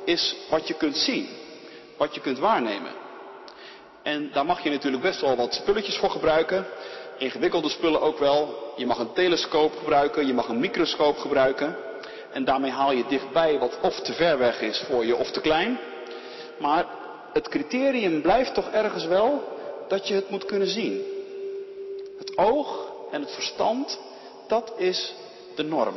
is 0.04 0.36
wat 0.50 0.68
je 0.68 0.74
kunt 0.74 0.96
zien, 0.96 1.28
wat 1.96 2.14
je 2.14 2.20
kunt 2.20 2.38
waarnemen. 2.38 2.92
En 4.02 4.30
daar 4.32 4.44
mag 4.44 4.62
je 4.62 4.70
natuurlijk 4.70 5.02
best 5.02 5.20
wel 5.20 5.36
wat 5.36 5.54
spulletjes 5.54 5.96
voor 5.96 6.10
gebruiken. 6.10 6.66
Ingewikkelde 7.18 7.68
spullen 7.68 8.00
ook 8.00 8.18
wel. 8.18 8.72
Je 8.76 8.86
mag 8.86 8.98
een 8.98 9.12
telescoop 9.12 9.76
gebruiken, 9.78 10.26
je 10.26 10.34
mag 10.34 10.48
een 10.48 10.60
microscoop 10.60 11.18
gebruiken. 11.18 11.76
En 12.32 12.44
daarmee 12.44 12.70
haal 12.70 12.92
je 12.92 13.04
dichtbij 13.08 13.58
wat 13.58 13.78
of 13.82 14.00
te 14.00 14.12
ver 14.12 14.38
weg 14.38 14.60
is 14.60 14.84
voor 14.88 15.04
je 15.04 15.16
of 15.16 15.30
te 15.30 15.40
klein. 15.40 15.78
Maar 16.58 16.86
het 17.32 17.48
criterium 17.48 18.22
blijft 18.22 18.54
toch 18.54 18.70
ergens 18.70 19.04
wel 19.04 19.56
dat 19.88 20.08
je 20.08 20.14
het 20.14 20.30
moet 20.30 20.44
kunnen 20.44 20.68
zien. 20.68 21.17
Het 22.18 22.38
oog 22.38 22.92
en 23.10 23.20
het 23.20 23.30
verstand, 23.30 23.98
dat 24.46 24.72
is 24.76 25.14
de 25.54 25.62
norm. 25.62 25.94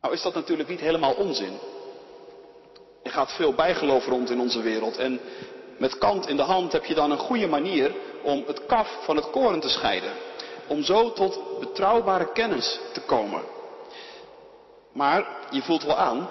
Nou 0.00 0.14
is 0.14 0.22
dat 0.22 0.34
natuurlijk 0.34 0.68
niet 0.68 0.80
helemaal 0.80 1.14
onzin. 1.14 1.58
Er 3.02 3.10
gaat 3.10 3.32
veel 3.32 3.52
bijgeloof 3.52 4.06
rond 4.06 4.30
in 4.30 4.40
onze 4.40 4.60
wereld. 4.60 4.96
En 4.96 5.20
met 5.78 5.98
kant 5.98 6.28
in 6.28 6.36
de 6.36 6.42
hand 6.42 6.72
heb 6.72 6.84
je 6.84 6.94
dan 6.94 7.10
een 7.10 7.18
goede 7.18 7.46
manier 7.46 7.94
om 8.22 8.44
het 8.46 8.66
kaf 8.66 8.98
van 9.04 9.16
het 9.16 9.30
koren 9.30 9.60
te 9.60 9.68
scheiden. 9.68 10.12
Om 10.66 10.82
zo 10.82 11.12
tot 11.12 11.40
betrouwbare 11.60 12.32
kennis 12.32 12.80
te 12.92 13.00
komen. 13.00 13.42
Maar 14.92 15.26
je 15.50 15.62
voelt 15.62 15.82
wel 15.82 15.96
aan, 15.96 16.30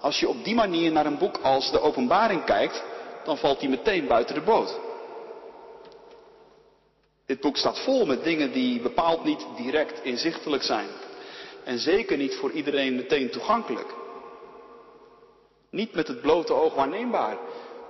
als 0.00 0.20
je 0.20 0.28
op 0.28 0.44
die 0.44 0.54
manier 0.54 0.92
naar 0.92 1.06
een 1.06 1.18
boek 1.18 1.38
als 1.42 1.70
de 1.70 1.80
Openbaring 1.80 2.44
kijkt, 2.44 2.82
dan 3.30 3.38
valt 3.38 3.60
die 3.60 3.68
meteen 3.68 4.06
buiten 4.06 4.34
de 4.34 4.40
boot. 4.40 4.78
Dit 7.26 7.40
boek 7.40 7.56
staat 7.56 7.78
vol 7.78 8.06
met 8.06 8.24
dingen 8.24 8.52
die 8.52 8.80
bepaald 8.80 9.24
niet 9.24 9.46
direct 9.56 10.04
inzichtelijk 10.04 10.62
zijn. 10.62 10.88
En 11.64 11.78
zeker 11.78 12.16
niet 12.16 12.34
voor 12.34 12.50
iedereen 12.50 12.96
meteen 12.96 13.30
toegankelijk. 13.30 13.94
Niet 15.70 15.94
met 15.94 16.08
het 16.08 16.20
blote 16.20 16.52
oog 16.52 16.74
waarneembaar. 16.74 17.38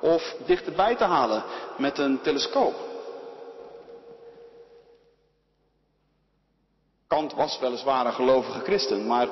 Of 0.00 0.34
dichterbij 0.46 0.96
te 0.96 1.04
halen 1.04 1.44
met 1.76 1.98
een 1.98 2.20
telescoop. 2.20 2.74
Kant 7.06 7.34
was 7.34 7.58
weliswaar 7.58 8.06
een 8.06 8.12
gelovige 8.12 8.60
christen, 8.60 9.06
maar 9.06 9.28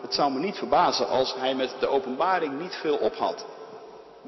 het 0.00 0.14
zou 0.14 0.32
me 0.32 0.38
niet 0.38 0.56
verbazen 0.56 1.08
als 1.08 1.34
hij 1.34 1.54
met 1.54 1.74
de 1.80 1.86
openbaring 1.86 2.60
niet 2.60 2.74
veel 2.74 2.96
op 2.96 3.16
had. 3.16 3.46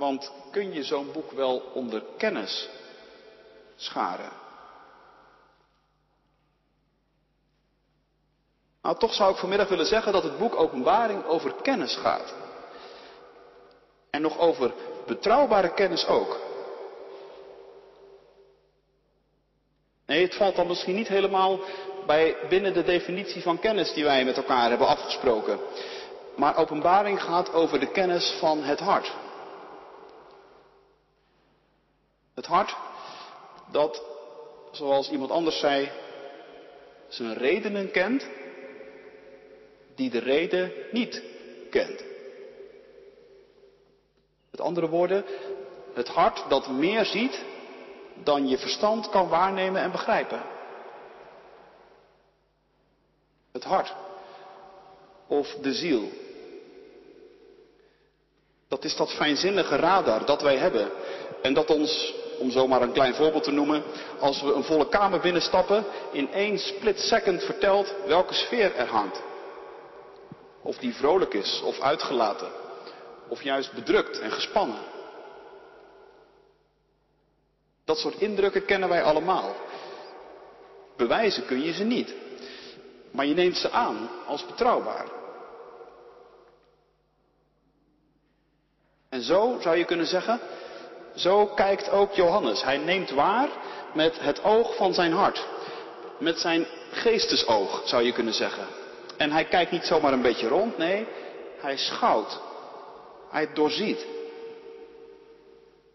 Want 0.03 0.33
kun 0.51 0.73
je 0.73 0.83
zo'n 0.83 1.13
boek 1.13 1.31
wel 1.31 1.63
onder 1.75 2.03
kennis 2.17 2.69
scharen? 3.77 4.33
Nou, 8.83 8.99
toch 8.99 9.15
zou 9.15 9.33
ik 9.33 9.39
vanmiddag 9.39 9.69
willen 9.69 9.87
zeggen 9.87 10.13
dat 10.13 10.23
het 10.23 10.39
boek 10.39 10.55
Openbaring 10.55 11.25
over 11.25 11.55
kennis 11.55 11.97
gaat. 11.97 12.35
En 14.11 14.23
nog 14.23 14.39
over 14.39 14.75
betrouwbare 15.07 15.75
kennis 15.75 16.07
ook. 16.07 16.41
Nee, 20.07 20.23
het 20.23 20.35
valt 20.35 20.57
dan 20.57 20.67
misschien 20.67 20.95
niet 20.95 21.09
helemaal 21.09 21.61
bij 22.07 22.37
binnen 22.49 22.73
de 22.73 22.83
definitie 22.83 23.43
van 23.43 23.59
kennis 23.59 23.93
die 23.93 24.05
wij 24.05 24.25
met 24.25 24.37
elkaar 24.37 24.69
hebben 24.69 24.87
afgesproken. 24.87 25.61
Maar 26.37 26.57
openbaring 26.57 27.23
gaat 27.23 27.53
over 27.53 27.81
de 27.81 27.91
kennis 27.91 28.37
van 28.41 28.63
het 28.63 28.81
hart. 28.81 29.13
Het 32.35 32.47
hart 32.47 32.77
dat, 33.71 34.03
zoals 34.71 35.11
iemand 35.11 35.31
anders 35.31 35.59
zei, 35.59 35.91
zijn 37.09 37.35
redenen 37.35 37.91
kent 37.91 38.27
die 39.95 40.11
de 40.11 40.19
reden 40.19 40.73
niet 40.91 41.23
kent. 41.71 42.05
Met 44.51 44.61
andere 44.61 44.89
woorden, 44.89 45.25
het 45.95 46.09
hart 46.09 46.45
dat 46.49 46.69
meer 46.69 47.05
ziet 47.05 47.45
dan 48.15 48.49
je 48.49 48.59
verstand 48.59 49.09
kan 49.09 49.29
waarnemen 49.29 49.83
en 49.83 49.91
begrijpen. 49.91 50.43
Het 53.53 53.65
hart 53.65 53.95
of 55.27 55.55
de 55.55 55.73
ziel. 55.73 56.11
Dat 58.69 58.85
is 58.85 58.97
dat 58.97 59.13
fijnzinnige 59.13 59.77
radar 59.77 60.27
dat 60.27 60.43
wij 60.43 60.57
hebben 60.57 60.91
en 61.43 61.55
dat 61.55 61.71
ons, 61.71 62.15
om 62.43 62.51
zomaar 62.51 62.83
een 62.83 62.93
klein 62.93 63.15
voorbeeld 63.15 63.43
te 63.43 63.51
noemen, 63.51 63.83
als 64.21 64.43
we 64.43 64.53
een 64.53 64.65
volle 64.65 64.89
kamer 64.89 65.21
binnenstappen, 65.21 65.85
in 66.13 66.33
één 66.33 66.59
split 66.59 66.99
second 66.99 67.43
vertelt 67.45 67.95
welke 68.07 68.35
sfeer 68.35 68.75
er 68.75 68.87
hangt. 68.87 69.23
Of 70.63 70.77
die 70.77 70.95
vrolijk 70.95 71.35
is 71.35 71.63
of 71.65 71.81
uitgelaten. 71.81 72.49
Of 73.29 73.43
juist 73.43 73.73
bedrukt 73.73 74.19
en 74.21 74.31
gespannen. 74.31 74.81
Dat 77.85 77.99
soort 77.99 78.21
indrukken 78.21 78.65
kennen 78.65 78.89
wij 78.89 79.03
allemaal. 79.03 79.55
Bewijzen 80.97 81.47
kun 81.47 81.63
je 81.63 81.73
ze 81.73 81.85
niet. 81.85 82.15
Maar 83.11 83.27
je 83.27 83.35
neemt 83.35 83.57
ze 83.57 83.71
aan 83.71 84.11
als 84.27 84.47
betrouwbaar. 84.47 85.07
En 89.09 89.23
zo 89.23 89.59
zou 89.61 89.77
je 89.77 89.85
kunnen 89.85 90.07
zeggen, 90.07 90.41
zo 91.15 91.47
kijkt 91.47 91.91
ook 91.91 92.13
Johannes. 92.13 92.63
Hij 92.63 92.79
neemt 92.79 93.11
waar 93.11 93.49
met 93.93 94.21
het 94.21 94.45
oog 94.45 94.77
van 94.77 94.95
zijn 94.95 95.13
hart. 95.13 95.47
Met 96.19 96.39
zijn 96.39 96.67
geestesoog, 96.91 97.83
zou 97.85 98.03
je 98.03 98.13
kunnen 98.13 98.35
zeggen. 98.35 98.67
En 99.17 99.31
hij 99.31 99.45
kijkt 99.45 99.71
niet 99.71 99.85
zomaar 99.85 100.13
een 100.13 100.23
beetje 100.23 100.49
rond, 100.49 100.79
nee, 100.79 101.07
hij 101.61 101.77
schouwt. 101.77 102.41
Hij 103.31 103.53
doorziet. 103.55 104.07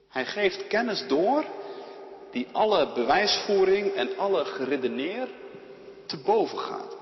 Hij 0.10 0.26
geeft 0.26 0.68
kennis 0.68 1.08
door 1.08 1.44
die 2.32 2.48
alle 2.52 2.88
bewijsvoering 2.94 3.94
en 3.94 4.18
alle 4.18 4.46
geredeneer 4.46 5.28
te 6.06 6.18
boven 6.18 6.58
gaat. 6.58 6.97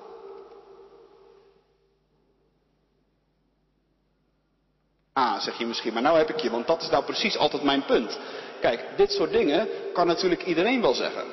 Ah, 5.17 5.39
zeg 5.39 5.57
je 5.57 5.65
misschien, 5.65 5.93
maar 5.93 6.01
nou 6.01 6.17
heb 6.17 6.29
ik 6.29 6.39
je, 6.39 6.49
want 6.49 6.67
dat 6.67 6.81
is 6.81 6.89
nou 6.89 7.03
precies 7.03 7.37
altijd 7.37 7.63
mijn 7.63 7.85
punt. 7.85 8.19
Kijk, 8.59 8.85
dit 8.95 9.11
soort 9.11 9.31
dingen 9.31 9.67
kan 9.93 10.07
natuurlijk 10.07 10.45
iedereen 10.45 10.81
wel 10.81 10.93
zeggen. 10.93 11.23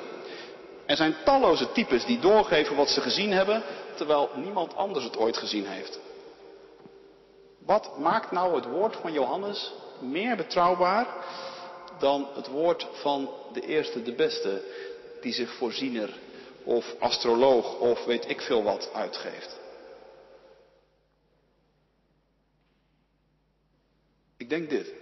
Er 0.85 0.95
zijn 0.95 1.15
talloze 1.25 1.71
types 1.71 2.05
die 2.05 2.19
doorgeven 2.19 2.75
wat 2.75 2.89
ze 2.89 3.01
gezien 3.01 3.31
hebben, 3.31 3.63
terwijl 3.95 4.29
niemand 4.35 4.75
anders 4.75 5.03
het 5.05 5.17
ooit 5.17 5.37
gezien 5.37 5.67
heeft. 5.67 5.99
Wat 7.65 7.97
maakt 7.97 8.31
nou 8.31 8.55
het 8.55 8.65
woord 8.65 8.95
van 8.95 9.11
Johannes 9.11 9.73
meer 9.99 10.35
betrouwbaar 10.35 11.07
dan 11.99 12.27
het 12.35 12.47
woord 12.47 12.87
van 12.91 13.29
de 13.53 13.61
eerste, 13.61 14.03
de 14.03 14.13
beste, 14.13 14.61
die 15.21 15.33
zich 15.33 15.53
voorziener 15.53 16.09
of 16.63 16.95
astroloog 16.99 17.79
of 17.79 18.05
weet 18.05 18.29
ik 18.29 18.41
veel 18.41 18.63
wat 18.63 18.89
uitgeeft? 18.93 19.61
Ik 24.43 24.49
denk 24.49 24.69
dit. 24.69 24.93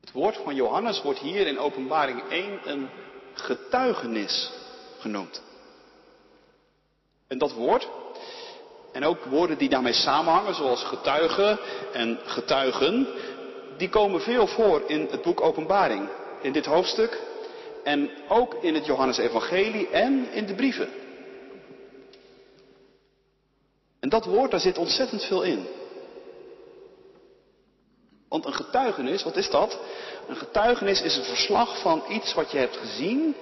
Het 0.00 0.12
woord 0.12 0.36
van 0.36 0.54
Johannes 0.54 1.02
wordt 1.02 1.18
hier 1.18 1.46
in 1.46 1.58
Openbaring 1.58 2.22
1 2.28 2.60
een 2.64 2.88
getuigenis 3.32 4.50
genoemd. 4.98 5.42
En 7.26 7.38
dat 7.38 7.52
woord, 7.52 7.88
en 8.92 9.04
ook 9.04 9.24
woorden 9.24 9.58
die 9.58 9.68
daarmee 9.68 9.92
samenhangen, 9.92 10.54
zoals 10.54 10.84
getuigen 10.84 11.58
en 11.92 12.18
getuigen, 12.24 13.06
die 13.76 13.88
komen 13.88 14.20
veel 14.20 14.46
voor 14.46 14.82
in 14.86 15.06
het 15.10 15.22
boek 15.22 15.40
Openbaring, 15.40 16.08
in 16.42 16.52
dit 16.52 16.66
hoofdstuk 16.66 17.20
en 17.84 18.10
ook 18.28 18.54
in 18.54 18.74
het 18.74 18.86
Johannesevangelie 18.86 19.88
en 19.88 20.32
in 20.32 20.46
de 20.46 20.54
brieven. 20.54 20.88
En 24.00 24.08
dat 24.08 24.24
woord, 24.24 24.50
daar 24.50 24.60
zit 24.60 24.78
ontzettend 24.78 25.24
veel 25.24 25.42
in. 25.42 25.66
Want 28.28 28.46
een 28.46 28.54
getuigenis, 28.54 29.22
wat 29.22 29.36
is 29.36 29.50
dat? 29.50 29.78
Een 30.28 30.36
getuigenis 30.36 31.02
is 31.02 31.16
een 31.16 31.24
verslag 31.24 31.80
van 31.80 32.02
iets 32.08 32.34
wat 32.34 32.50
je 32.50 32.58
hebt 32.58 32.76
gezien 32.76 33.36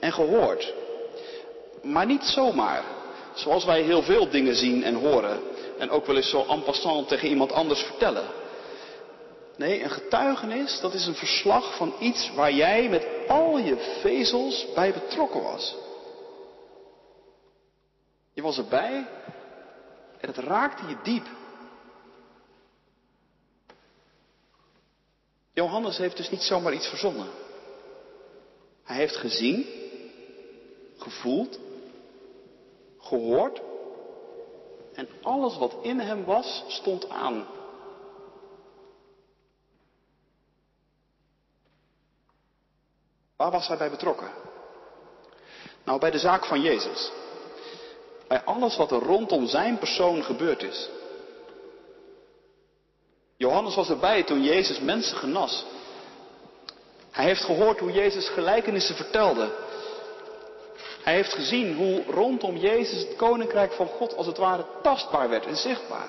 en 0.00 0.12
gehoord. 0.12 0.74
Maar 1.82 2.06
niet 2.06 2.24
zomaar. 2.24 2.84
Zoals 3.34 3.64
wij 3.64 3.82
heel 3.82 4.02
veel 4.02 4.30
dingen 4.30 4.56
zien 4.56 4.84
en 4.84 4.94
horen. 4.94 5.40
En 5.78 5.90
ook 5.90 6.06
wel 6.06 6.16
eens 6.16 6.30
zo 6.30 6.44
en 6.48 6.62
passant 6.62 7.08
tegen 7.08 7.28
iemand 7.28 7.52
anders 7.52 7.82
vertellen. 7.82 8.24
Nee, 9.56 9.82
een 9.82 9.90
getuigenis, 9.90 10.80
dat 10.80 10.94
is 10.94 11.06
een 11.06 11.14
verslag 11.14 11.76
van 11.76 11.94
iets 11.98 12.30
waar 12.34 12.52
jij 12.52 12.88
met 12.88 13.06
al 13.28 13.58
je 13.58 13.98
vezels 14.00 14.66
bij 14.74 14.92
betrokken 14.92 15.42
was. 15.42 15.76
Je 18.32 18.42
was 18.42 18.58
erbij 18.58 19.06
en 20.20 20.28
het 20.28 20.38
raakte 20.38 20.86
je 20.86 20.96
diep. 21.02 21.26
Johannes 25.52 25.96
heeft 25.96 26.16
dus 26.16 26.30
niet 26.30 26.42
zomaar 26.42 26.72
iets 26.72 26.88
verzonnen. 26.88 27.28
Hij 28.82 28.96
heeft 28.96 29.16
gezien, 29.16 29.66
gevoeld, 30.96 31.58
gehoord 32.98 33.60
en 34.94 35.08
alles 35.22 35.56
wat 35.56 35.76
in 35.82 35.98
hem 36.00 36.24
was 36.24 36.64
stond 36.68 37.08
aan. 37.08 37.46
Waar 43.36 43.50
was 43.50 43.68
hij 43.68 43.76
bij 43.76 43.90
betrokken? 43.90 44.30
Nou, 45.84 46.00
bij 46.00 46.10
de 46.10 46.18
zaak 46.18 46.44
van 46.44 46.60
Jezus. 46.60 47.10
Bij 48.28 48.44
alles 48.44 48.76
wat 48.76 48.90
er 48.90 48.98
rondom 49.02 49.46
zijn 49.46 49.78
persoon 49.78 50.22
gebeurd 50.22 50.62
is. 50.62 50.88
Johannes 53.40 53.74
was 53.74 53.88
erbij 53.88 54.22
toen 54.22 54.42
Jezus 54.42 54.80
mensen 54.80 55.16
genas. 55.16 55.64
Hij 57.10 57.24
heeft 57.24 57.44
gehoord 57.44 57.78
hoe 57.78 57.92
Jezus 57.92 58.28
gelijkenissen 58.28 58.94
vertelde. 58.94 59.50
Hij 61.02 61.14
heeft 61.14 61.32
gezien 61.32 61.74
hoe 61.76 62.04
rondom 62.04 62.56
Jezus 62.56 63.00
het 63.00 63.16
koninkrijk 63.16 63.72
van 63.72 63.86
God 63.86 64.16
als 64.16 64.26
het 64.26 64.36
ware 64.36 64.64
tastbaar 64.82 65.28
werd 65.28 65.46
en 65.46 65.56
zichtbaar. 65.56 66.08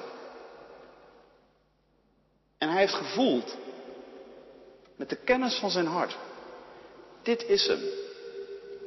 En 2.58 2.70
hij 2.70 2.80
heeft 2.80 2.94
gevoeld, 2.94 3.56
met 4.96 5.10
de 5.10 5.15
kennis 5.15 5.56
van 5.56 5.70
zijn 5.70 5.88
hart, 5.88 6.17
dit 7.24 7.44
is 7.48 7.67
hem. 7.67 7.84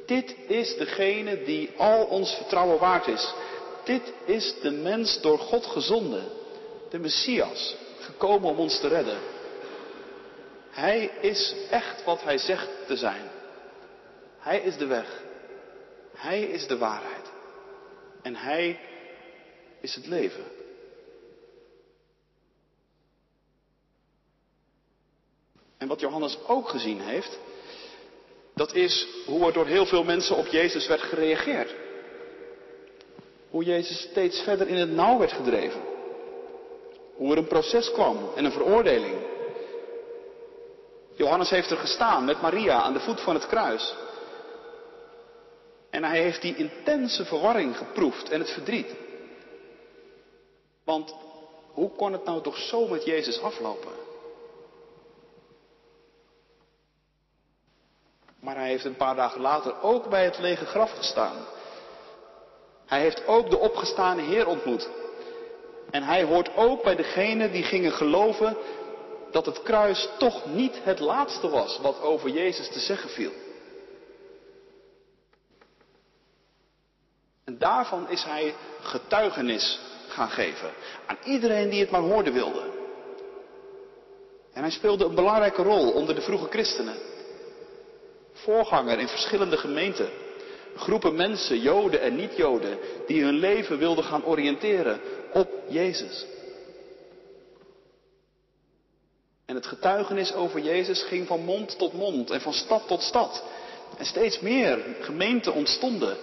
Dit 0.05 0.35
is 0.47 0.77
degene 0.77 1.43
die 1.43 1.71
al 1.77 2.05
ons 2.05 2.33
vertrouwen 2.35 2.79
waard 2.79 3.07
is. 3.07 3.33
Dit 3.83 4.13
is 4.25 4.55
de 4.61 4.71
mens 4.71 5.21
door 5.21 5.39
God 5.39 5.65
gezonden, 5.65 6.23
de 6.89 6.99
Messias, 6.99 7.75
gekomen 8.05 8.49
om 8.49 8.57
ons 8.57 8.79
te 8.79 8.87
redden. 8.87 9.19
Hij 10.69 11.11
is 11.21 11.55
echt 11.69 12.03
wat 12.03 12.23
hij 12.23 12.37
zegt 12.37 12.69
te 12.87 12.95
zijn. 12.95 13.29
Hij 14.39 14.59
is 14.59 14.77
de 14.77 14.85
weg. 14.85 15.21
Hij 16.15 16.41
is 16.43 16.67
de 16.67 16.77
waarheid. 16.77 17.31
En 18.21 18.35
hij 18.35 18.79
is 19.81 19.95
het 19.95 20.05
leven. 20.05 20.43
En 25.77 25.87
wat 25.87 25.99
Johannes 25.99 26.37
ook 26.47 26.69
gezien 26.69 27.01
heeft, 27.01 27.39
dat 28.53 28.73
is 28.73 29.07
hoe 29.25 29.45
er 29.45 29.53
door 29.53 29.65
heel 29.65 29.85
veel 29.85 30.03
mensen 30.03 30.35
op 30.35 30.47
Jezus 30.47 30.87
werd 30.87 31.01
gereageerd. 31.01 31.73
Hoe 33.49 33.63
Jezus 33.63 34.01
steeds 34.01 34.39
verder 34.41 34.67
in 34.67 34.75
het 34.75 34.91
nauw 34.91 35.17
werd 35.17 35.31
gedreven. 35.31 35.94
Hoe 37.15 37.31
er 37.31 37.37
een 37.37 37.47
proces 37.47 37.91
kwam 37.91 38.17
en 38.35 38.45
een 38.45 38.51
veroordeling. 38.51 39.15
Johannes 41.15 41.49
heeft 41.49 41.71
er 41.71 41.77
gestaan 41.77 42.25
met 42.25 42.41
Maria 42.41 42.81
aan 42.81 42.93
de 42.93 42.99
voet 42.99 43.21
van 43.21 43.33
het 43.33 43.47
kruis. 43.47 43.95
En 45.89 46.03
hij 46.03 46.21
heeft 46.21 46.41
die 46.41 46.55
intense 46.55 47.25
verwarring 47.25 47.77
geproefd 47.77 48.29
en 48.29 48.39
het 48.39 48.49
verdriet. 48.49 48.95
Want 50.83 51.15
hoe 51.71 51.89
kon 51.89 52.11
het 52.11 52.23
nou 52.25 52.41
toch 52.41 52.57
zo 52.57 52.87
met 52.87 53.05
Jezus 53.05 53.41
aflopen? 53.41 53.91
Maar 58.39 58.55
hij 58.55 58.67
heeft 58.67 58.85
een 58.85 58.95
paar 58.95 59.15
dagen 59.15 59.41
later 59.41 59.81
ook 59.81 60.09
bij 60.09 60.23
het 60.23 60.39
lege 60.39 60.65
graf 60.65 60.91
gestaan. 60.91 61.45
Hij 62.85 62.99
heeft 62.99 63.27
ook 63.27 63.49
de 63.49 63.57
opgestane 63.57 64.21
Heer 64.21 64.47
ontmoet. 64.47 64.89
En 65.95 66.03
hij 66.03 66.23
hoort 66.23 66.55
ook 66.55 66.83
bij 66.83 66.95
degenen 66.95 67.51
die 67.51 67.63
gingen 67.63 67.91
geloven 67.91 68.57
dat 69.31 69.45
het 69.45 69.61
kruis 69.61 70.09
toch 70.17 70.45
niet 70.45 70.79
het 70.83 70.99
laatste 70.99 71.49
was 71.49 71.79
wat 71.81 72.01
over 72.01 72.29
Jezus 72.29 72.69
te 72.71 72.79
zeggen 72.79 73.09
viel. 73.09 73.31
En 77.43 77.57
daarvan 77.57 78.09
is 78.09 78.23
hij 78.23 78.53
getuigenis 78.81 79.79
gaan 80.07 80.29
geven 80.29 80.71
aan 81.05 81.17
iedereen 81.23 81.69
die 81.69 81.79
het 81.79 81.91
maar 81.91 82.01
hoorden 82.01 82.33
wilde. 82.33 82.63
En 84.53 84.61
hij 84.61 84.71
speelde 84.71 85.05
een 85.05 85.15
belangrijke 85.15 85.61
rol 85.63 85.91
onder 85.91 86.15
de 86.15 86.21
vroege 86.21 86.47
christenen. 86.49 86.95
Voorganger 88.33 88.99
in 88.99 89.07
verschillende 89.07 89.57
gemeenten. 89.57 90.09
Groepen 90.75 91.15
mensen, 91.15 91.59
Joden 91.59 92.01
en 92.01 92.15
niet-Joden, 92.15 92.77
die 93.07 93.23
hun 93.23 93.35
leven 93.39 93.77
wilden 93.77 94.03
gaan 94.03 94.25
oriënteren 94.25 95.01
op 95.35 95.49
Jezus. 95.67 96.25
En 99.45 99.55
het 99.55 99.65
getuigenis 99.65 100.33
over 100.33 100.59
Jezus 100.59 101.03
ging 101.03 101.27
van 101.27 101.43
mond 101.43 101.77
tot 101.77 101.93
mond 101.93 102.31
en 102.31 102.41
van 102.41 102.53
stad 102.53 102.87
tot 102.87 103.01
stad. 103.01 103.43
En 103.97 104.05
steeds 104.05 104.39
meer 104.39 104.79
gemeenten 104.99 105.53
ontstonden. 105.53 106.17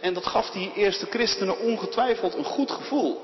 En 0.00 0.14
dat 0.14 0.26
gaf 0.26 0.50
die 0.50 0.72
eerste 0.74 1.06
christenen 1.06 1.58
ongetwijfeld 1.58 2.34
een 2.34 2.44
goed 2.44 2.70
gevoel. 2.70 3.20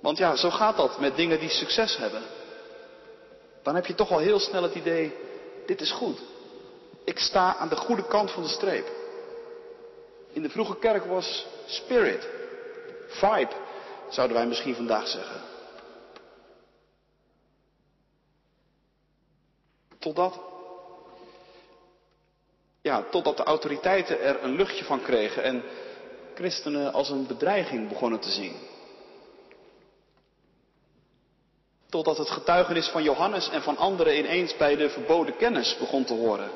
Want 0.00 0.18
ja, 0.18 0.36
zo 0.36 0.50
gaat 0.50 0.76
dat 0.76 1.00
met 1.00 1.16
dingen 1.16 1.40
die 1.40 1.50
succes 1.50 1.96
hebben. 1.96 2.22
Dan 3.62 3.74
heb 3.74 3.86
je 3.86 3.94
toch 3.94 4.10
al 4.10 4.18
heel 4.18 4.38
snel 4.38 4.62
het 4.62 4.74
idee, 4.74 5.14
dit 5.66 5.80
is 5.80 5.90
goed. 5.90 6.18
Ik 7.04 7.18
sta 7.18 7.56
aan 7.56 7.68
de 7.68 7.76
goede 7.76 8.06
kant 8.06 8.30
van 8.30 8.42
de 8.42 8.48
streep. 8.48 8.86
In 10.32 10.42
de 10.42 10.50
vroege 10.50 10.78
kerk 10.78 11.04
was 11.04 11.46
spirit, 11.66 12.28
vibe, 13.08 13.52
zouden 14.08 14.36
wij 14.36 14.46
misschien 14.46 14.74
vandaag 14.74 15.08
zeggen. 15.08 15.40
Totdat, 19.98 20.40
ja, 22.82 23.02
totdat 23.10 23.36
de 23.36 23.42
autoriteiten 23.42 24.20
er 24.20 24.42
een 24.44 24.56
luchtje 24.56 24.84
van 24.84 25.02
kregen 25.02 25.42
en 25.42 25.62
christenen 26.34 26.92
als 26.92 27.10
een 27.10 27.26
bedreiging 27.26 27.88
begonnen 27.88 28.20
te 28.20 28.30
zien. 28.30 28.56
Totdat 31.88 32.18
het 32.18 32.30
getuigenis 32.30 32.88
van 32.88 33.02
Johannes 33.02 33.48
en 33.48 33.62
van 33.62 33.76
anderen 33.76 34.18
ineens 34.18 34.56
bij 34.56 34.76
de 34.76 34.90
verboden 34.90 35.36
kennis 35.36 35.76
begon 35.78 36.04
te 36.04 36.14
horen. 36.14 36.50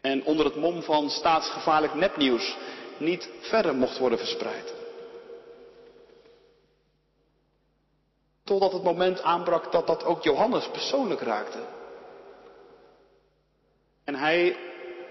En 0.00 0.24
onder 0.24 0.44
het 0.44 0.56
mom 0.56 0.82
van 0.82 1.10
staatsgevaarlijk 1.10 1.94
nepnieuws 1.94 2.56
niet 2.98 3.30
verder 3.40 3.74
mocht 3.74 3.98
worden 3.98 4.18
verspreid. 4.18 4.77
Totdat 8.48 8.72
het 8.72 8.82
moment 8.82 9.22
aanbrak 9.22 9.72
dat 9.72 9.86
dat 9.86 10.04
ook 10.04 10.22
Johannes 10.22 10.68
persoonlijk 10.68 11.20
raakte. 11.20 11.58
En 14.04 14.14
hij, 14.14 14.56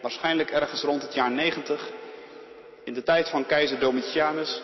waarschijnlijk 0.01 0.51
ergens 0.51 0.81
rond 0.81 1.01
het 1.01 1.13
jaar 1.13 1.31
90, 1.31 1.91
in 2.83 2.93
de 2.93 3.03
tijd 3.03 3.29
van 3.29 3.45
keizer 3.45 3.79
Domitianus, 3.79 4.61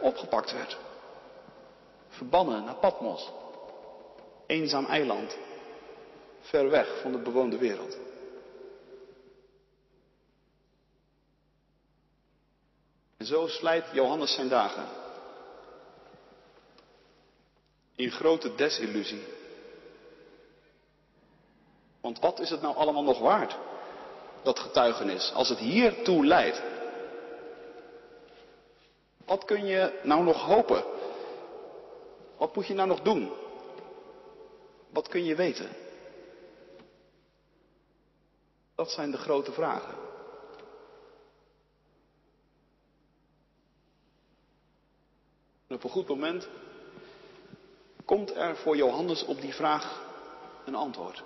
opgepakt 0.00 0.52
werd. 0.52 0.76
Verbannen 2.08 2.64
naar 2.64 2.74
Patmos. 2.74 3.30
Eenzaam 4.46 4.86
eiland. 4.86 5.36
Ver 6.40 6.70
weg 6.70 7.00
van 7.00 7.12
de 7.12 7.18
bewoonde 7.18 7.58
wereld. 7.58 7.96
En 13.16 13.26
zo 13.26 13.46
slijt 13.46 13.84
Johannes 13.92 14.34
zijn 14.34 14.48
dagen. 14.48 15.03
In 17.94 18.10
grote 18.10 18.54
desillusie. 18.54 19.24
Want 22.00 22.18
wat 22.20 22.40
is 22.40 22.50
het 22.50 22.62
nou 22.62 22.76
allemaal 22.76 23.02
nog 23.02 23.18
waard, 23.18 23.56
dat 24.42 24.58
getuigenis, 24.58 25.32
als 25.34 25.48
het 25.48 25.58
hiertoe 25.58 26.26
leidt? 26.26 26.62
Wat 29.24 29.44
kun 29.44 29.66
je 29.66 30.00
nou 30.02 30.22
nog 30.22 30.42
hopen? 30.42 30.84
Wat 32.36 32.54
moet 32.54 32.66
je 32.66 32.74
nou 32.74 32.88
nog 32.88 33.00
doen? 33.00 33.32
Wat 34.90 35.08
kun 35.08 35.24
je 35.24 35.34
weten? 35.34 35.68
Dat 38.74 38.90
zijn 38.90 39.10
de 39.10 39.16
grote 39.16 39.52
vragen. 39.52 39.94
En 45.66 45.74
op 45.74 45.84
een 45.84 45.90
goed 45.90 46.08
moment 46.08 46.48
komt 48.04 48.36
er 48.36 48.56
voor 48.56 48.76
Johannes 48.76 49.24
op 49.24 49.40
die 49.40 49.54
vraag 49.54 50.02
een 50.64 50.74
antwoord. 50.74 51.22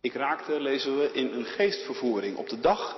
Ik 0.00 0.14
raakte, 0.14 0.60
lezen 0.60 0.98
we, 0.98 1.12
in 1.12 1.32
een 1.32 1.44
geestvervoering 1.44 2.36
op 2.36 2.48
de 2.48 2.60
dag 2.60 2.96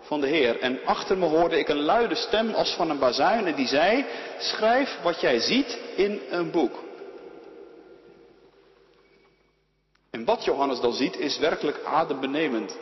van 0.00 0.20
de 0.20 0.26
Heer. 0.26 0.60
En 0.60 0.84
achter 0.84 1.18
me 1.18 1.26
hoorde 1.26 1.58
ik 1.58 1.68
een 1.68 1.82
luide 1.82 2.14
stem 2.14 2.50
als 2.50 2.74
van 2.74 2.90
een 2.90 2.98
bazuin 2.98 3.46
en 3.46 3.54
die 3.54 3.66
zei, 3.66 4.04
schrijf 4.38 4.98
wat 5.02 5.20
jij 5.20 5.38
ziet 5.38 5.78
in 5.96 6.20
een 6.30 6.50
boek. 6.50 6.84
En 10.10 10.24
wat 10.24 10.44
Johannes 10.44 10.80
dan 10.80 10.92
ziet 10.92 11.18
is 11.18 11.38
werkelijk 11.38 11.84
adembenemend. 11.84 12.76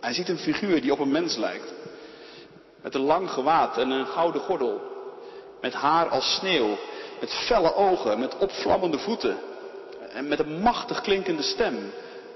Hij 0.00 0.12
ziet 0.12 0.28
een 0.28 0.38
figuur 0.38 0.80
die 0.80 0.92
op 0.92 0.98
een 0.98 1.12
mens 1.12 1.36
lijkt. 1.36 1.72
Met 2.82 2.94
een 2.94 3.00
lang 3.00 3.30
gewaad 3.30 3.78
en 3.78 3.90
een 3.90 4.06
gouden 4.06 4.40
gordel. 4.40 4.95
Met 5.60 5.72
haar 5.72 6.08
als 6.08 6.34
sneeuw. 6.34 6.76
Met 7.20 7.32
felle 7.32 7.74
ogen. 7.74 8.18
Met 8.18 8.38
opvlammende 8.38 8.98
voeten. 8.98 9.38
En 10.12 10.28
met 10.28 10.38
een 10.38 10.60
machtig 10.60 11.00
klinkende 11.00 11.42
stem. 11.42 11.92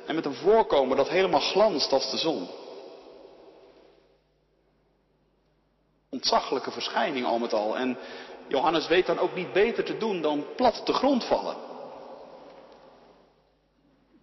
En 0.06 0.14
met 0.14 0.24
een 0.24 0.35
voorkomen 0.35 0.96
dat 0.96 1.09
helemaal 1.09 1.40
glanst 1.40 1.92
als 1.92 2.11
de 2.11 2.16
zon. 2.16 2.48
Ontzaglijke 6.09 6.70
verschijning 6.70 7.26
al 7.26 7.38
met 7.38 7.52
al. 7.52 7.76
En 7.76 7.98
Johannes 8.48 8.87
weet 8.87 9.06
dan 9.06 9.18
ook 9.18 9.35
niet 9.35 9.52
beter 9.52 9.85
te 9.85 9.96
doen 9.96 10.20
dan 10.20 10.46
plat 10.56 10.87
te 10.87 10.92
grond 10.92 11.24
vallen. 11.24 11.56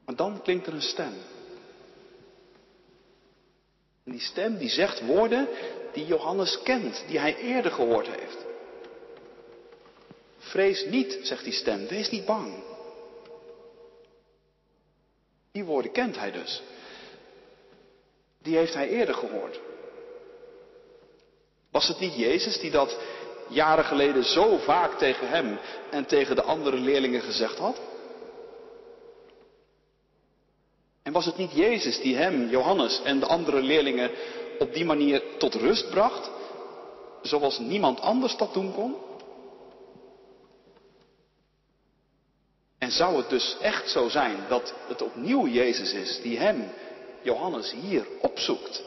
Maar 0.05 0.15
dan 0.15 0.41
klinkt 0.41 0.67
er 0.67 0.73
een 0.73 0.81
stem. 0.81 1.13
En 4.05 4.11
die 4.11 4.21
stem 4.21 4.57
die 4.57 4.69
zegt 4.69 5.05
woorden 5.05 5.47
die 5.93 6.05
Johannes 6.05 6.61
kent, 6.63 7.03
die 7.07 7.19
hij 7.19 7.35
eerder 7.35 7.71
gehoord 7.71 8.07
heeft. 8.07 8.45
Vrees 10.47 10.85
niet, 10.85 11.19
zegt 11.21 11.43
die 11.43 11.53
stem, 11.53 11.87
wees 11.87 12.09
niet 12.09 12.25
bang. 12.25 12.63
Die 15.51 15.65
woorden 15.65 15.91
kent 15.91 16.17
hij 16.17 16.31
dus. 16.31 16.61
Die 18.41 18.57
heeft 18.57 18.73
hij 18.73 18.89
eerder 18.89 19.15
gehoord. 19.15 19.59
Was 21.71 21.87
het 21.87 21.99
niet 21.99 22.15
Jezus 22.15 22.59
die 22.59 22.71
dat 22.71 22.97
jaren 23.47 23.85
geleden 23.85 24.23
zo 24.23 24.57
vaak 24.57 24.97
tegen 24.97 25.29
hem 25.29 25.59
en 25.89 26.05
tegen 26.05 26.35
de 26.35 26.43
andere 26.43 26.77
leerlingen 26.77 27.21
gezegd 27.21 27.57
had? 27.57 27.79
En 31.03 31.13
was 31.13 31.25
het 31.25 31.37
niet 31.37 31.51
Jezus 31.51 31.99
die 31.99 32.15
hem, 32.15 32.49
Johannes 32.49 33.01
en 33.03 33.19
de 33.19 33.25
andere 33.25 33.61
leerlingen 33.61 34.11
op 34.59 34.73
die 34.73 34.85
manier 34.85 35.23
tot 35.37 35.53
rust 35.53 35.89
bracht, 35.89 36.29
zoals 37.21 37.59
niemand 37.59 37.99
anders 37.99 38.37
dat 38.37 38.53
doen 38.53 38.73
kon? 38.73 38.95
Zou 42.87 43.17
het 43.17 43.29
dus 43.29 43.57
echt 43.61 43.89
zo 43.89 44.09
zijn 44.09 44.37
dat 44.47 44.73
het 44.87 45.01
opnieuw 45.01 45.47
Jezus 45.47 45.93
is 45.93 46.21
die 46.21 46.37
hem, 46.37 46.69
Johannes, 47.21 47.71
hier 47.71 48.07
opzoekt 48.21 48.83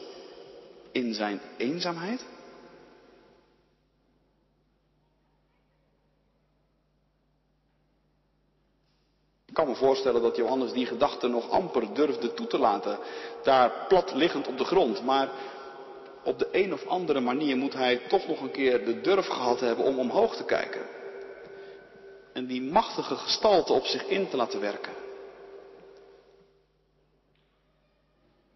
in 0.91 1.13
zijn 1.13 1.41
eenzaamheid? 1.57 2.25
Ik 9.45 9.57
kan 9.57 9.67
me 9.67 9.75
voorstellen 9.75 10.21
dat 10.21 10.35
Johannes 10.35 10.71
die 10.71 10.85
gedachte 10.85 11.27
nog 11.27 11.49
amper 11.49 11.93
durfde 11.93 12.33
toe 12.33 12.47
te 12.47 12.57
laten, 12.57 12.99
daar 13.43 13.85
plat 13.87 14.13
liggend 14.13 14.47
op 14.47 14.57
de 14.57 14.63
grond. 14.63 15.03
Maar 15.03 15.29
op 16.23 16.39
de 16.39 16.47
een 16.51 16.73
of 16.73 16.87
andere 16.87 17.19
manier 17.19 17.57
moet 17.57 17.73
hij 17.73 17.97
toch 17.97 18.27
nog 18.27 18.41
een 18.41 18.51
keer 18.51 18.85
de 18.85 19.01
durf 19.01 19.27
gehad 19.27 19.59
hebben 19.59 19.85
om 19.85 19.99
omhoog 19.99 20.35
te 20.35 20.43
kijken. 20.43 20.81
En 22.33 22.45
die 22.45 22.61
machtige 22.61 23.15
gestalte 23.15 23.73
op 23.73 23.85
zich 23.85 24.05
in 24.05 24.29
te 24.29 24.35
laten 24.35 24.59
werken. 24.59 24.93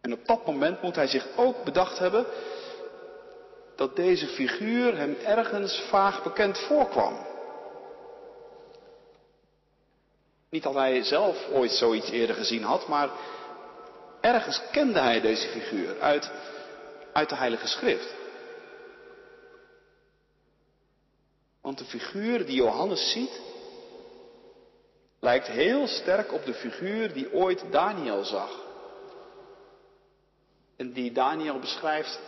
En 0.01 0.13
op 0.13 0.25
dat 0.25 0.45
moment 0.45 0.81
moet 0.81 0.95
hij 0.95 1.07
zich 1.07 1.27
ook 1.35 1.63
bedacht 1.63 1.97
hebben 1.97 2.25
dat 3.75 3.95
deze 3.95 4.27
figuur 4.27 4.97
hem 4.97 5.15
ergens 5.25 5.81
vaag 5.89 6.23
bekend 6.23 6.57
voorkwam. 6.59 7.25
Niet 10.49 10.63
dat 10.63 10.73
hij 10.73 11.03
zelf 11.03 11.47
ooit 11.51 11.71
zoiets 11.71 12.09
eerder 12.09 12.35
gezien 12.35 12.63
had, 12.63 12.87
maar 12.87 13.09
ergens 14.21 14.61
kende 14.71 14.99
hij 14.99 15.21
deze 15.21 15.47
figuur 15.47 16.01
uit, 16.01 16.31
uit 17.13 17.29
de 17.29 17.35
Heilige 17.35 17.67
Schrift. 17.67 18.13
Want 21.61 21.77
de 21.77 21.85
figuur 21.85 22.45
die 22.45 22.55
Johannes 22.55 23.11
ziet, 23.11 23.41
lijkt 25.25 25.47
heel 25.47 25.87
sterk 25.87 26.33
op 26.33 26.45
de 26.45 26.53
figuur 26.53 27.13
die 27.13 27.33
ooit 27.33 27.63
Daniel 27.71 28.23
zag. 28.23 28.63
En 30.77 30.93
die 30.93 31.11
Daniel 31.11 31.59
beschrijft 31.59 32.19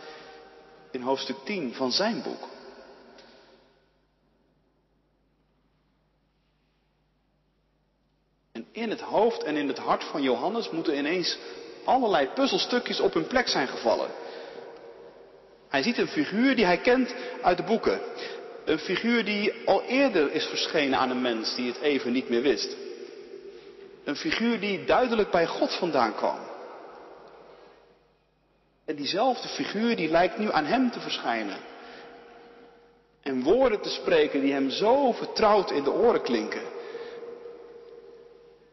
in 0.90 1.02
hoofdstuk 1.02 1.36
10 1.44 1.74
van 1.74 1.92
zijn 1.92 2.22
boek. 2.22 2.48
En 8.52 8.66
in 8.72 8.90
het 8.90 9.00
hoofd 9.00 9.42
en 9.42 9.56
in 9.56 9.68
het 9.68 9.78
hart 9.78 10.04
van 10.04 10.22
Johannes 10.22 10.70
moeten 10.70 10.96
ineens 10.96 11.38
allerlei 11.84 12.26
puzzelstukjes 12.26 13.00
op 13.00 13.14
hun 13.14 13.26
plek 13.26 13.48
zijn 13.48 13.68
gevallen. 13.68 14.10
Hij 15.68 15.82
ziet 15.82 15.98
een 15.98 16.08
figuur 16.08 16.56
die 16.56 16.64
hij 16.64 16.80
kent 16.80 17.14
uit 17.42 17.56
de 17.56 17.62
boeken. 17.62 18.00
Een 18.64 18.78
figuur 18.78 19.24
die 19.24 19.52
al 19.66 19.82
eerder 19.82 20.32
is 20.32 20.46
verschenen 20.46 20.98
aan 20.98 21.10
een 21.10 21.22
mens 21.22 21.54
die 21.54 21.66
het 21.66 21.80
even 21.80 22.12
niet 22.12 22.28
meer 22.28 22.42
wist. 22.42 22.86
Een 24.08 24.16
figuur 24.16 24.60
die 24.60 24.84
duidelijk 24.84 25.30
bij 25.30 25.46
God 25.46 25.74
vandaan 25.74 26.14
kwam. 26.14 26.38
En 28.84 28.96
diezelfde 28.96 29.48
figuur 29.48 29.96
die 29.96 30.08
lijkt 30.08 30.38
nu 30.38 30.52
aan 30.52 30.64
hem 30.64 30.90
te 30.90 31.00
verschijnen. 31.00 31.58
En 33.22 33.42
woorden 33.42 33.80
te 33.80 33.88
spreken 33.88 34.40
die 34.40 34.52
hem 34.52 34.70
zo 34.70 35.12
vertrouwd 35.12 35.70
in 35.70 35.82
de 35.82 35.92
oren 35.92 36.22
klinken. 36.22 36.62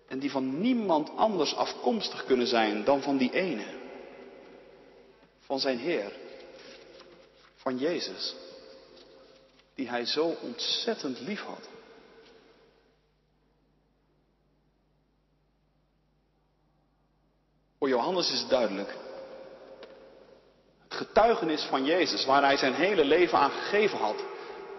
En 0.07 0.19
die 0.19 0.31
van 0.31 0.59
niemand 0.61 1.11
anders 1.15 1.55
afkomstig 1.55 2.25
kunnen 2.25 2.47
zijn 2.47 2.83
dan 2.83 3.01
van 3.01 3.17
die 3.17 3.33
ene. 3.33 3.65
Van 5.39 5.59
zijn 5.59 5.77
Heer. 5.77 6.11
Van 7.55 7.77
Jezus. 7.77 8.35
Die 9.73 9.89
hij 9.89 10.05
zo 10.05 10.35
ontzettend 10.41 11.19
lief 11.19 11.41
had. 11.41 11.74
Voor 17.85 17.93
Johannes 17.93 18.31
is 18.31 18.39
het 18.39 18.49
duidelijk. 18.49 18.95
Het 20.83 20.93
getuigenis 20.93 21.63
van 21.63 21.85
Jezus, 21.85 22.25
waar 22.25 22.43
hij 22.43 22.57
zijn 22.57 22.73
hele 22.73 23.05
leven 23.05 23.37
aan 23.37 23.51
gegeven 23.51 23.97
had, 23.97 24.15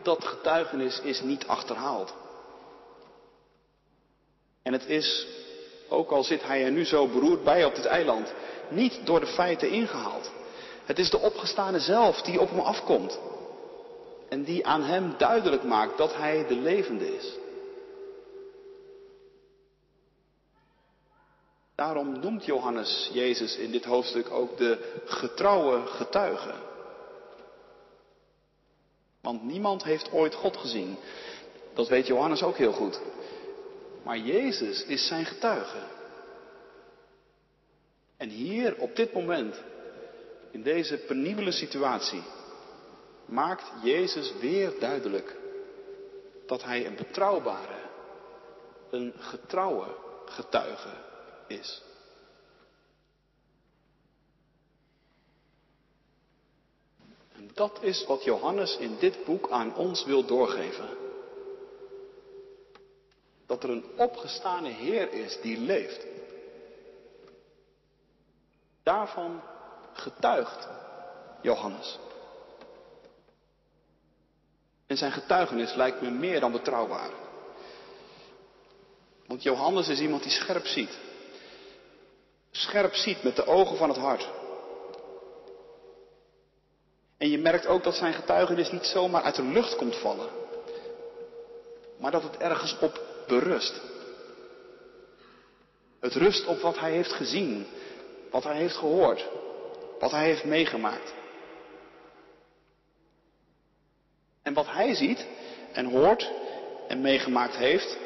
dat 0.03 0.25
getuigenis 0.25 1.01
is 1.01 1.21
niet 1.21 1.47
achterhaald. 1.47 2.15
En 4.63 4.73
het 4.73 4.87
is, 4.87 5.27
ook 5.89 6.11
al 6.11 6.25
zit 6.25 6.43
hij 6.43 6.65
er 6.65 6.71
nu 6.71 6.85
zo 6.85 7.07
beroerd 7.07 7.45
bij 7.45 7.65
op 7.65 7.75
dit 7.75 7.85
eiland, 7.85 8.33
niet 8.69 9.01
door 9.05 9.21
de 9.21 9.27
feiten 9.27 9.71
ingehaald. 9.71 10.31
Het 10.85 10.99
is 10.99 11.11
de 11.11 11.19
opgestane 11.19 11.79
zelf 11.81 12.23
die 12.23 12.41
op 12.41 12.51
hem 12.51 12.61
afkomt. 12.61 13.19
En 14.29 14.45
die 14.45 14.67
aan 14.67 14.83
hem 14.83 15.15
duidelijk 15.19 15.63
maakt 15.63 15.99
dat 15.99 16.15
hij 16.15 16.47
de 16.47 16.57
levende 16.57 17.17
is. 17.17 17.37
Daarom 21.77 22.21
noemt 22.21 22.45
Johannes 22.45 23.11
Jezus 23.13 23.57
in 23.57 23.71
dit 23.71 23.85
hoofdstuk 23.85 24.31
ook 24.31 24.57
de 24.57 25.01
getrouwe 25.05 25.87
getuige. 25.87 26.55
Want 29.21 29.43
niemand 29.43 29.85
heeft 29.85 30.13
ooit 30.13 30.35
God 30.35 30.57
gezien. 30.57 30.97
Dat 31.75 31.89
weet 31.89 32.07
Johannes 32.07 32.43
ook 32.43 32.57
heel 32.57 32.73
goed. 32.73 33.01
Maar 34.03 34.19
Jezus 34.19 34.85
is 34.85 35.07
zijn 35.07 35.25
getuige. 35.25 35.79
En 38.17 38.29
hier, 38.29 38.77
op 38.79 38.97
dit 38.97 39.13
moment, 39.13 39.63
in 40.51 40.63
deze 40.63 40.97
penibele 40.97 41.53
situatie, 41.53 42.23
maakt 43.25 43.73
Jezus 43.83 44.33
weer 44.41 44.73
duidelijk 44.79 45.37
dat 46.47 46.65
hij 46.65 46.87
een 46.87 46.97
betrouwbare, 46.97 47.79
een 48.91 49.13
getrouwe 49.19 49.87
getuige 50.25 51.06
is. 51.47 51.83
En 57.33 57.51
dat 57.55 57.79
is 57.83 58.07
wat 58.07 58.25
Johannes 58.25 58.77
in 58.77 58.97
dit 58.99 59.25
boek 59.25 59.51
aan 59.51 59.75
ons 59.75 60.05
wil 60.05 60.25
doorgeven. 60.25 60.89
Dat 63.47 63.63
er 63.63 63.71
een 63.71 63.85
opgestane 63.97 64.69
Heer 64.69 65.13
is 65.13 65.41
die 65.41 65.59
leeft. 65.59 66.07
Daarvan 68.83 69.43
getuigt 69.93 70.69
Johannes. 71.43 71.99
En 74.87 74.97
zijn 74.97 75.13
getuigenis 75.13 75.75
lijkt 75.75 76.01
me 76.01 76.11
meer 76.11 76.41
dan 76.41 76.53
betrouwbaar. 76.53 77.11
Want 79.27 79.43
Johannes 79.43 79.89
is 79.89 80.01
iemand 80.01 80.23
die 80.23 80.33
scherp 80.33 80.67
ziet. 80.67 80.99
Scherp 82.57 82.95
ziet 82.95 83.23
met 83.23 83.37
de 83.37 83.47
ogen 83.47 83.77
van 83.77 83.89
het 83.89 83.99
hart. 83.99 84.29
En 87.19 87.31
je 87.31 87.39
merkt 87.39 87.67
ook 87.67 87.85
dat 87.85 87.95
zijn 87.95 88.13
getuigenis 88.13 88.71
niet 88.71 88.85
zomaar 88.85 89.23
uit 89.23 89.35
de 89.35 89.43
lucht 89.43 89.77
komt 89.77 89.97
vallen. 89.97 90.29
Maar 91.99 92.11
dat 92.11 92.23
het 92.23 92.37
ergens 92.37 92.79
op 92.81 93.01
berust. 93.27 93.81
Het 96.01 96.15
rust 96.15 96.47
op 96.47 96.61
wat 96.61 96.79
hij 96.79 96.91
heeft 96.91 97.13
gezien, 97.13 97.67
wat 98.31 98.45
hij 98.45 98.57
heeft 98.57 98.77
gehoord, 98.77 99.29
wat 100.01 100.11
hij 100.11 100.25
heeft 100.25 100.45
meegemaakt. 100.45 101.15
En 104.43 104.55
wat 104.55 104.67
hij 104.67 104.95
ziet 104.95 105.27
en 105.73 105.87
hoort 105.87 106.31
en 106.89 107.01
meegemaakt 107.01 107.57
heeft, 107.57 107.97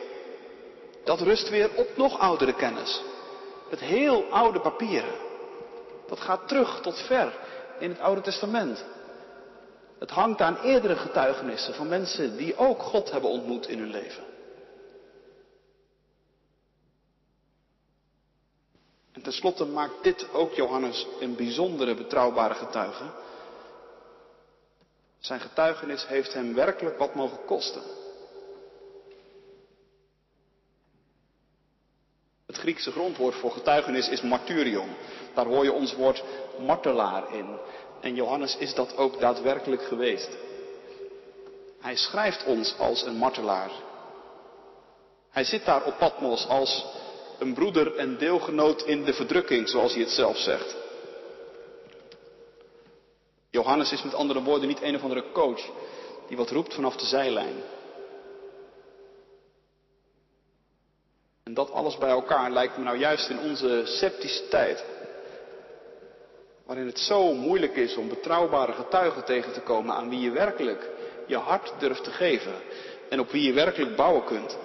dat 1.04 1.20
rust 1.20 1.48
weer 1.48 1.70
op 1.74 1.96
nog 1.96 2.18
oudere 2.18 2.54
kennis. 2.54 3.09
Het 3.70 3.80
heel 3.80 4.24
oude 4.30 4.60
papieren. 4.60 5.14
Dat 6.06 6.20
gaat 6.20 6.48
terug 6.48 6.80
tot 6.80 6.98
ver 6.98 7.38
in 7.78 7.90
het 7.90 8.00
Oude 8.00 8.20
Testament. 8.20 8.84
Het 9.98 10.10
hangt 10.10 10.40
aan 10.40 10.56
eerdere 10.56 10.96
getuigenissen 10.96 11.74
van 11.74 11.88
mensen 11.88 12.36
die 12.36 12.56
ook 12.56 12.82
God 12.82 13.10
hebben 13.10 13.30
ontmoet 13.30 13.68
in 13.68 13.78
hun 13.78 13.90
leven. 13.90 14.24
En 19.12 19.22
tenslotte 19.22 19.64
maakt 19.64 20.02
dit 20.02 20.32
ook 20.32 20.52
Johannes 20.52 21.06
een 21.20 21.36
bijzondere 21.36 21.94
betrouwbare 21.94 22.54
getuige. 22.54 23.04
Zijn 25.18 25.40
getuigenis 25.40 26.06
heeft 26.06 26.32
hem 26.32 26.54
werkelijk 26.54 26.98
wat 26.98 27.14
mogen 27.14 27.44
kosten. 27.44 27.82
Griekse 32.70 32.92
grondwoord 32.92 33.34
voor 33.34 33.50
getuigenis 33.50 34.08
is 34.08 34.20
martyrion. 34.20 34.88
Daar 35.34 35.46
hoor 35.46 35.64
je 35.64 35.72
ons 35.72 35.94
woord 35.94 36.24
martelaar 36.58 37.34
in. 37.34 37.58
En 38.00 38.14
Johannes 38.14 38.56
is 38.56 38.74
dat 38.74 38.96
ook 38.96 39.20
daadwerkelijk 39.20 39.82
geweest. 39.82 40.28
Hij 41.80 41.96
schrijft 41.96 42.44
ons 42.44 42.74
als 42.78 43.02
een 43.02 43.16
martelaar. 43.16 43.70
Hij 45.30 45.44
zit 45.44 45.64
daar 45.64 45.84
op 45.84 45.98
Patmos 45.98 46.46
als 46.48 46.84
een 47.38 47.54
broeder 47.54 47.96
en 47.96 48.18
deelgenoot 48.18 48.82
in 48.82 49.04
de 49.04 49.12
verdrukking, 49.12 49.68
zoals 49.68 49.92
hij 49.92 50.02
het 50.02 50.10
zelf 50.12 50.36
zegt. 50.36 50.76
Johannes 53.50 53.92
is 53.92 54.02
met 54.02 54.14
andere 54.14 54.42
woorden 54.42 54.68
niet 54.68 54.82
een 54.82 54.94
of 54.94 55.02
andere 55.02 55.24
coach 55.32 55.70
die 56.28 56.36
wat 56.36 56.50
roept 56.50 56.74
vanaf 56.74 56.96
de 56.96 57.06
zijlijn. 57.06 57.62
En 61.50 61.56
dat 61.56 61.70
alles 61.70 61.98
bij 61.98 62.08
elkaar 62.08 62.50
lijkt 62.50 62.76
me 62.76 62.84
nou 62.84 62.96
juist 62.98 63.28
in 63.28 63.38
onze 63.38 63.82
sceptische 63.84 64.48
tijd, 64.48 64.84
waarin 66.66 66.86
het 66.86 66.98
zo 66.98 67.34
moeilijk 67.34 67.76
is 67.76 67.96
om 67.96 68.08
betrouwbare 68.08 68.72
getuigen 68.72 69.24
tegen 69.24 69.52
te 69.52 69.60
komen 69.60 69.94
aan 69.94 70.08
wie 70.08 70.20
je 70.20 70.30
werkelijk 70.30 70.90
je 71.26 71.36
hart 71.36 71.72
durft 71.78 72.04
te 72.04 72.10
geven 72.10 72.54
en 73.08 73.20
op 73.20 73.30
wie 73.30 73.42
je 73.42 73.52
werkelijk 73.52 73.96
bouwen 73.96 74.24
kunt. 74.24 74.56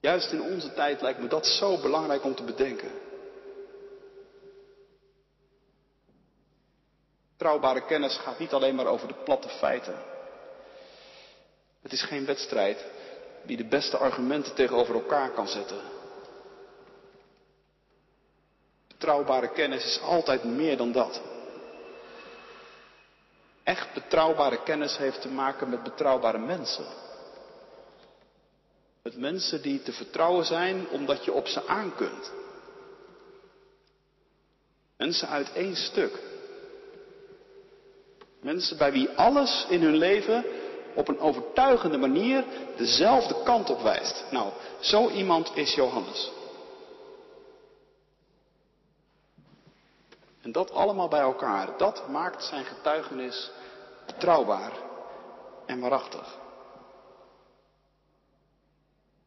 Juist 0.00 0.32
in 0.32 0.42
onze 0.42 0.72
tijd 0.72 1.00
lijkt 1.00 1.20
me 1.20 1.28
dat 1.28 1.46
zo 1.46 1.80
belangrijk 1.80 2.24
om 2.24 2.34
te 2.34 2.44
bedenken. 2.44 2.90
Betrouwbare 7.32 7.84
kennis 7.84 8.16
gaat 8.16 8.38
niet 8.38 8.52
alleen 8.52 8.74
maar 8.74 8.86
over 8.86 9.08
de 9.08 9.22
platte 9.24 9.48
feiten. 9.48 9.94
Het 11.82 11.92
is 11.92 12.02
geen 12.02 12.26
wedstrijd 12.26 12.84
wie 13.46 13.56
de 13.56 13.64
beste 13.64 13.96
argumenten 13.96 14.54
tegenover 14.54 14.94
elkaar 14.94 15.30
kan 15.30 15.48
zetten. 15.48 15.80
Betrouwbare 18.88 19.52
kennis 19.52 19.84
is 19.84 20.00
altijd 20.00 20.44
meer 20.44 20.76
dan 20.76 20.92
dat. 20.92 21.20
Echt 23.62 23.94
betrouwbare 23.94 24.62
kennis 24.62 24.96
heeft 24.96 25.20
te 25.20 25.28
maken 25.28 25.68
met 25.68 25.82
betrouwbare 25.82 26.38
mensen. 26.38 26.84
Met 29.02 29.16
mensen 29.16 29.62
die 29.62 29.82
te 29.82 29.92
vertrouwen 29.92 30.44
zijn 30.44 30.88
omdat 30.88 31.24
je 31.24 31.32
op 31.32 31.46
ze 31.46 31.66
aan 31.66 31.94
kunt. 31.94 32.32
Mensen 34.96 35.28
uit 35.28 35.52
één 35.52 35.76
stuk. 35.76 36.18
Mensen 38.40 38.76
bij 38.76 38.92
wie 38.92 39.08
alles 39.10 39.66
in 39.68 39.82
hun 39.82 39.96
leven 39.96 40.44
op 40.96 41.08
een 41.08 41.20
overtuigende 41.20 41.98
manier 41.98 42.44
dezelfde 42.76 43.42
kant 43.44 43.70
op 43.70 43.80
wijst. 43.80 44.24
Nou, 44.30 44.52
zo 44.80 45.08
iemand 45.08 45.50
is 45.54 45.74
Johannes. 45.74 46.30
En 50.42 50.52
dat 50.52 50.70
allemaal 50.70 51.08
bij 51.08 51.20
elkaar, 51.20 51.76
dat 51.76 52.08
maakt 52.08 52.44
zijn 52.44 52.64
getuigenis 52.64 53.50
betrouwbaar 54.06 54.72
en 55.66 55.80
waarachtig. 55.80 56.38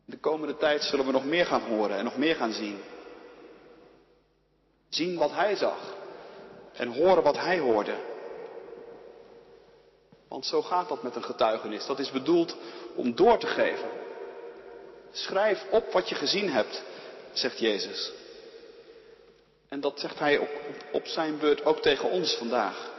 De 0.05 0.19
komende 0.19 0.57
tijd 0.57 0.83
zullen 0.83 1.05
we 1.05 1.11
nog 1.11 1.25
meer 1.25 1.45
gaan 1.45 1.61
horen 1.61 1.97
en 1.97 2.03
nog 2.03 2.17
meer 2.17 2.35
gaan 2.35 2.51
zien. 2.51 2.79
Zien 4.89 5.17
wat 5.17 5.31
hij 5.31 5.55
zag 5.55 5.95
en 6.73 6.93
horen 6.93 7.23
wat 7.23 7.37
hij 7.37 7.59
hoorde. 7.59 8.08
Want 10.29 10.45
zo 10.45 10.61
gaat 10.61 10.89
dat 10.89 11.03
met 11.03 11.15
een 11.15 11.23
getuigenis. 11.23 11.85
Dat 11.85 11.99
is 11.99 12.11
bedoeld 12.11 12.55
om 12.95 13.15
door 13.15 13.39
te 13.39 13.47
geven. 13.47 13.89
Schrijf 15.11 15.65
op 15.71 15.91
wat 15.91 16.09
je 16.09 16.15
gezien 16.15 16.49
hebt, 16.49 16.83
zegt 17.31 17.59
Jezus. 17.59 18.11
En 19.69 19.79
dat 19.79 19.99
zegt 19.99 20.19
hij 20.19 20.37
op, 20.37 20.49
op, 20.91 21.05
zijn 21.05 21.37
beurt 21.37 21.65
ook 21.65 21.81
tegen 21.81 22.09
ons 22.09 22.33
vandaag. 22.33 22.91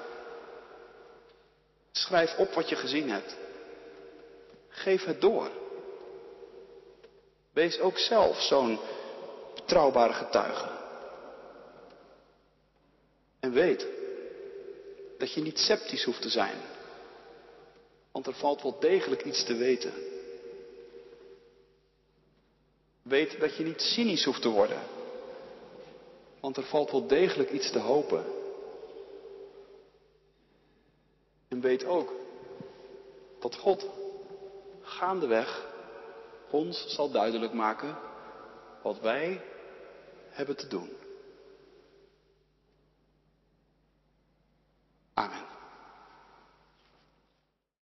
Schrijf 1.92 2.36
op 2.36 2.52
wat 2.52 2.68
je 2.68 2.76
gezien 2.76 3.10
hebt. 3.10 3.36
Geef 4.68 5.04
het 5.04 5.20
door. 5.20 5.50
Wees 7.52 7.80
ook 7.80 7.98
zelf 7.98 8.40
zo'n 8.40 8.80
betrouwbare 9.54 10.12
getuige. 10.12 10.68
En 13.40 13.52
weet 13.52 13.86
dat 15.18 15.32
je 15.32 15.40
niet 15.40 15.58
sceptisch 15.58 16.04
hoeft 16.04 16.22
te 16.22 16.28
zijn. 16.28 16.56
Want 18.12 18.26
er 18.26 18.34
valt 18.34 18.62
wel 18.62 18.78
degelijk 18.78 19.24
iets 19.24 19.44
te 19.44 19.54
weten. 19.54 19.92
Weet 23.02 23.40
dat 23.40 23.56
je 23.56 23.64
niet 23.64 23.80
cynisch 23.80 24.24
hoeft 24.24 24.42
te 24.42 24.48
worden. 24.48 24.82
Want 26.40 26.56
er 26.56 26.64
valt 26.64 26.90
wel 26.90 27.06
degelijk 27.06 27.50
iets 27.50 27.70
te 27.70 27.78
hopen. 27.78 28.24
En 31.48 31.60
weet 31.60 31.84
ook 31.84 32.12
dat 33.40 33.54
God 33.54 33.86
gaandeweg 34.80 35.68
ons 36.50 36.94
zal 36.94 37.10
duidelijk 37.10 37.52
maken 37.52 37.98
wat 38.82 39.00
wij 39.00 39.42
hebben 40.28 40.56
te 40.56 40.66
doen. 40.66 40.99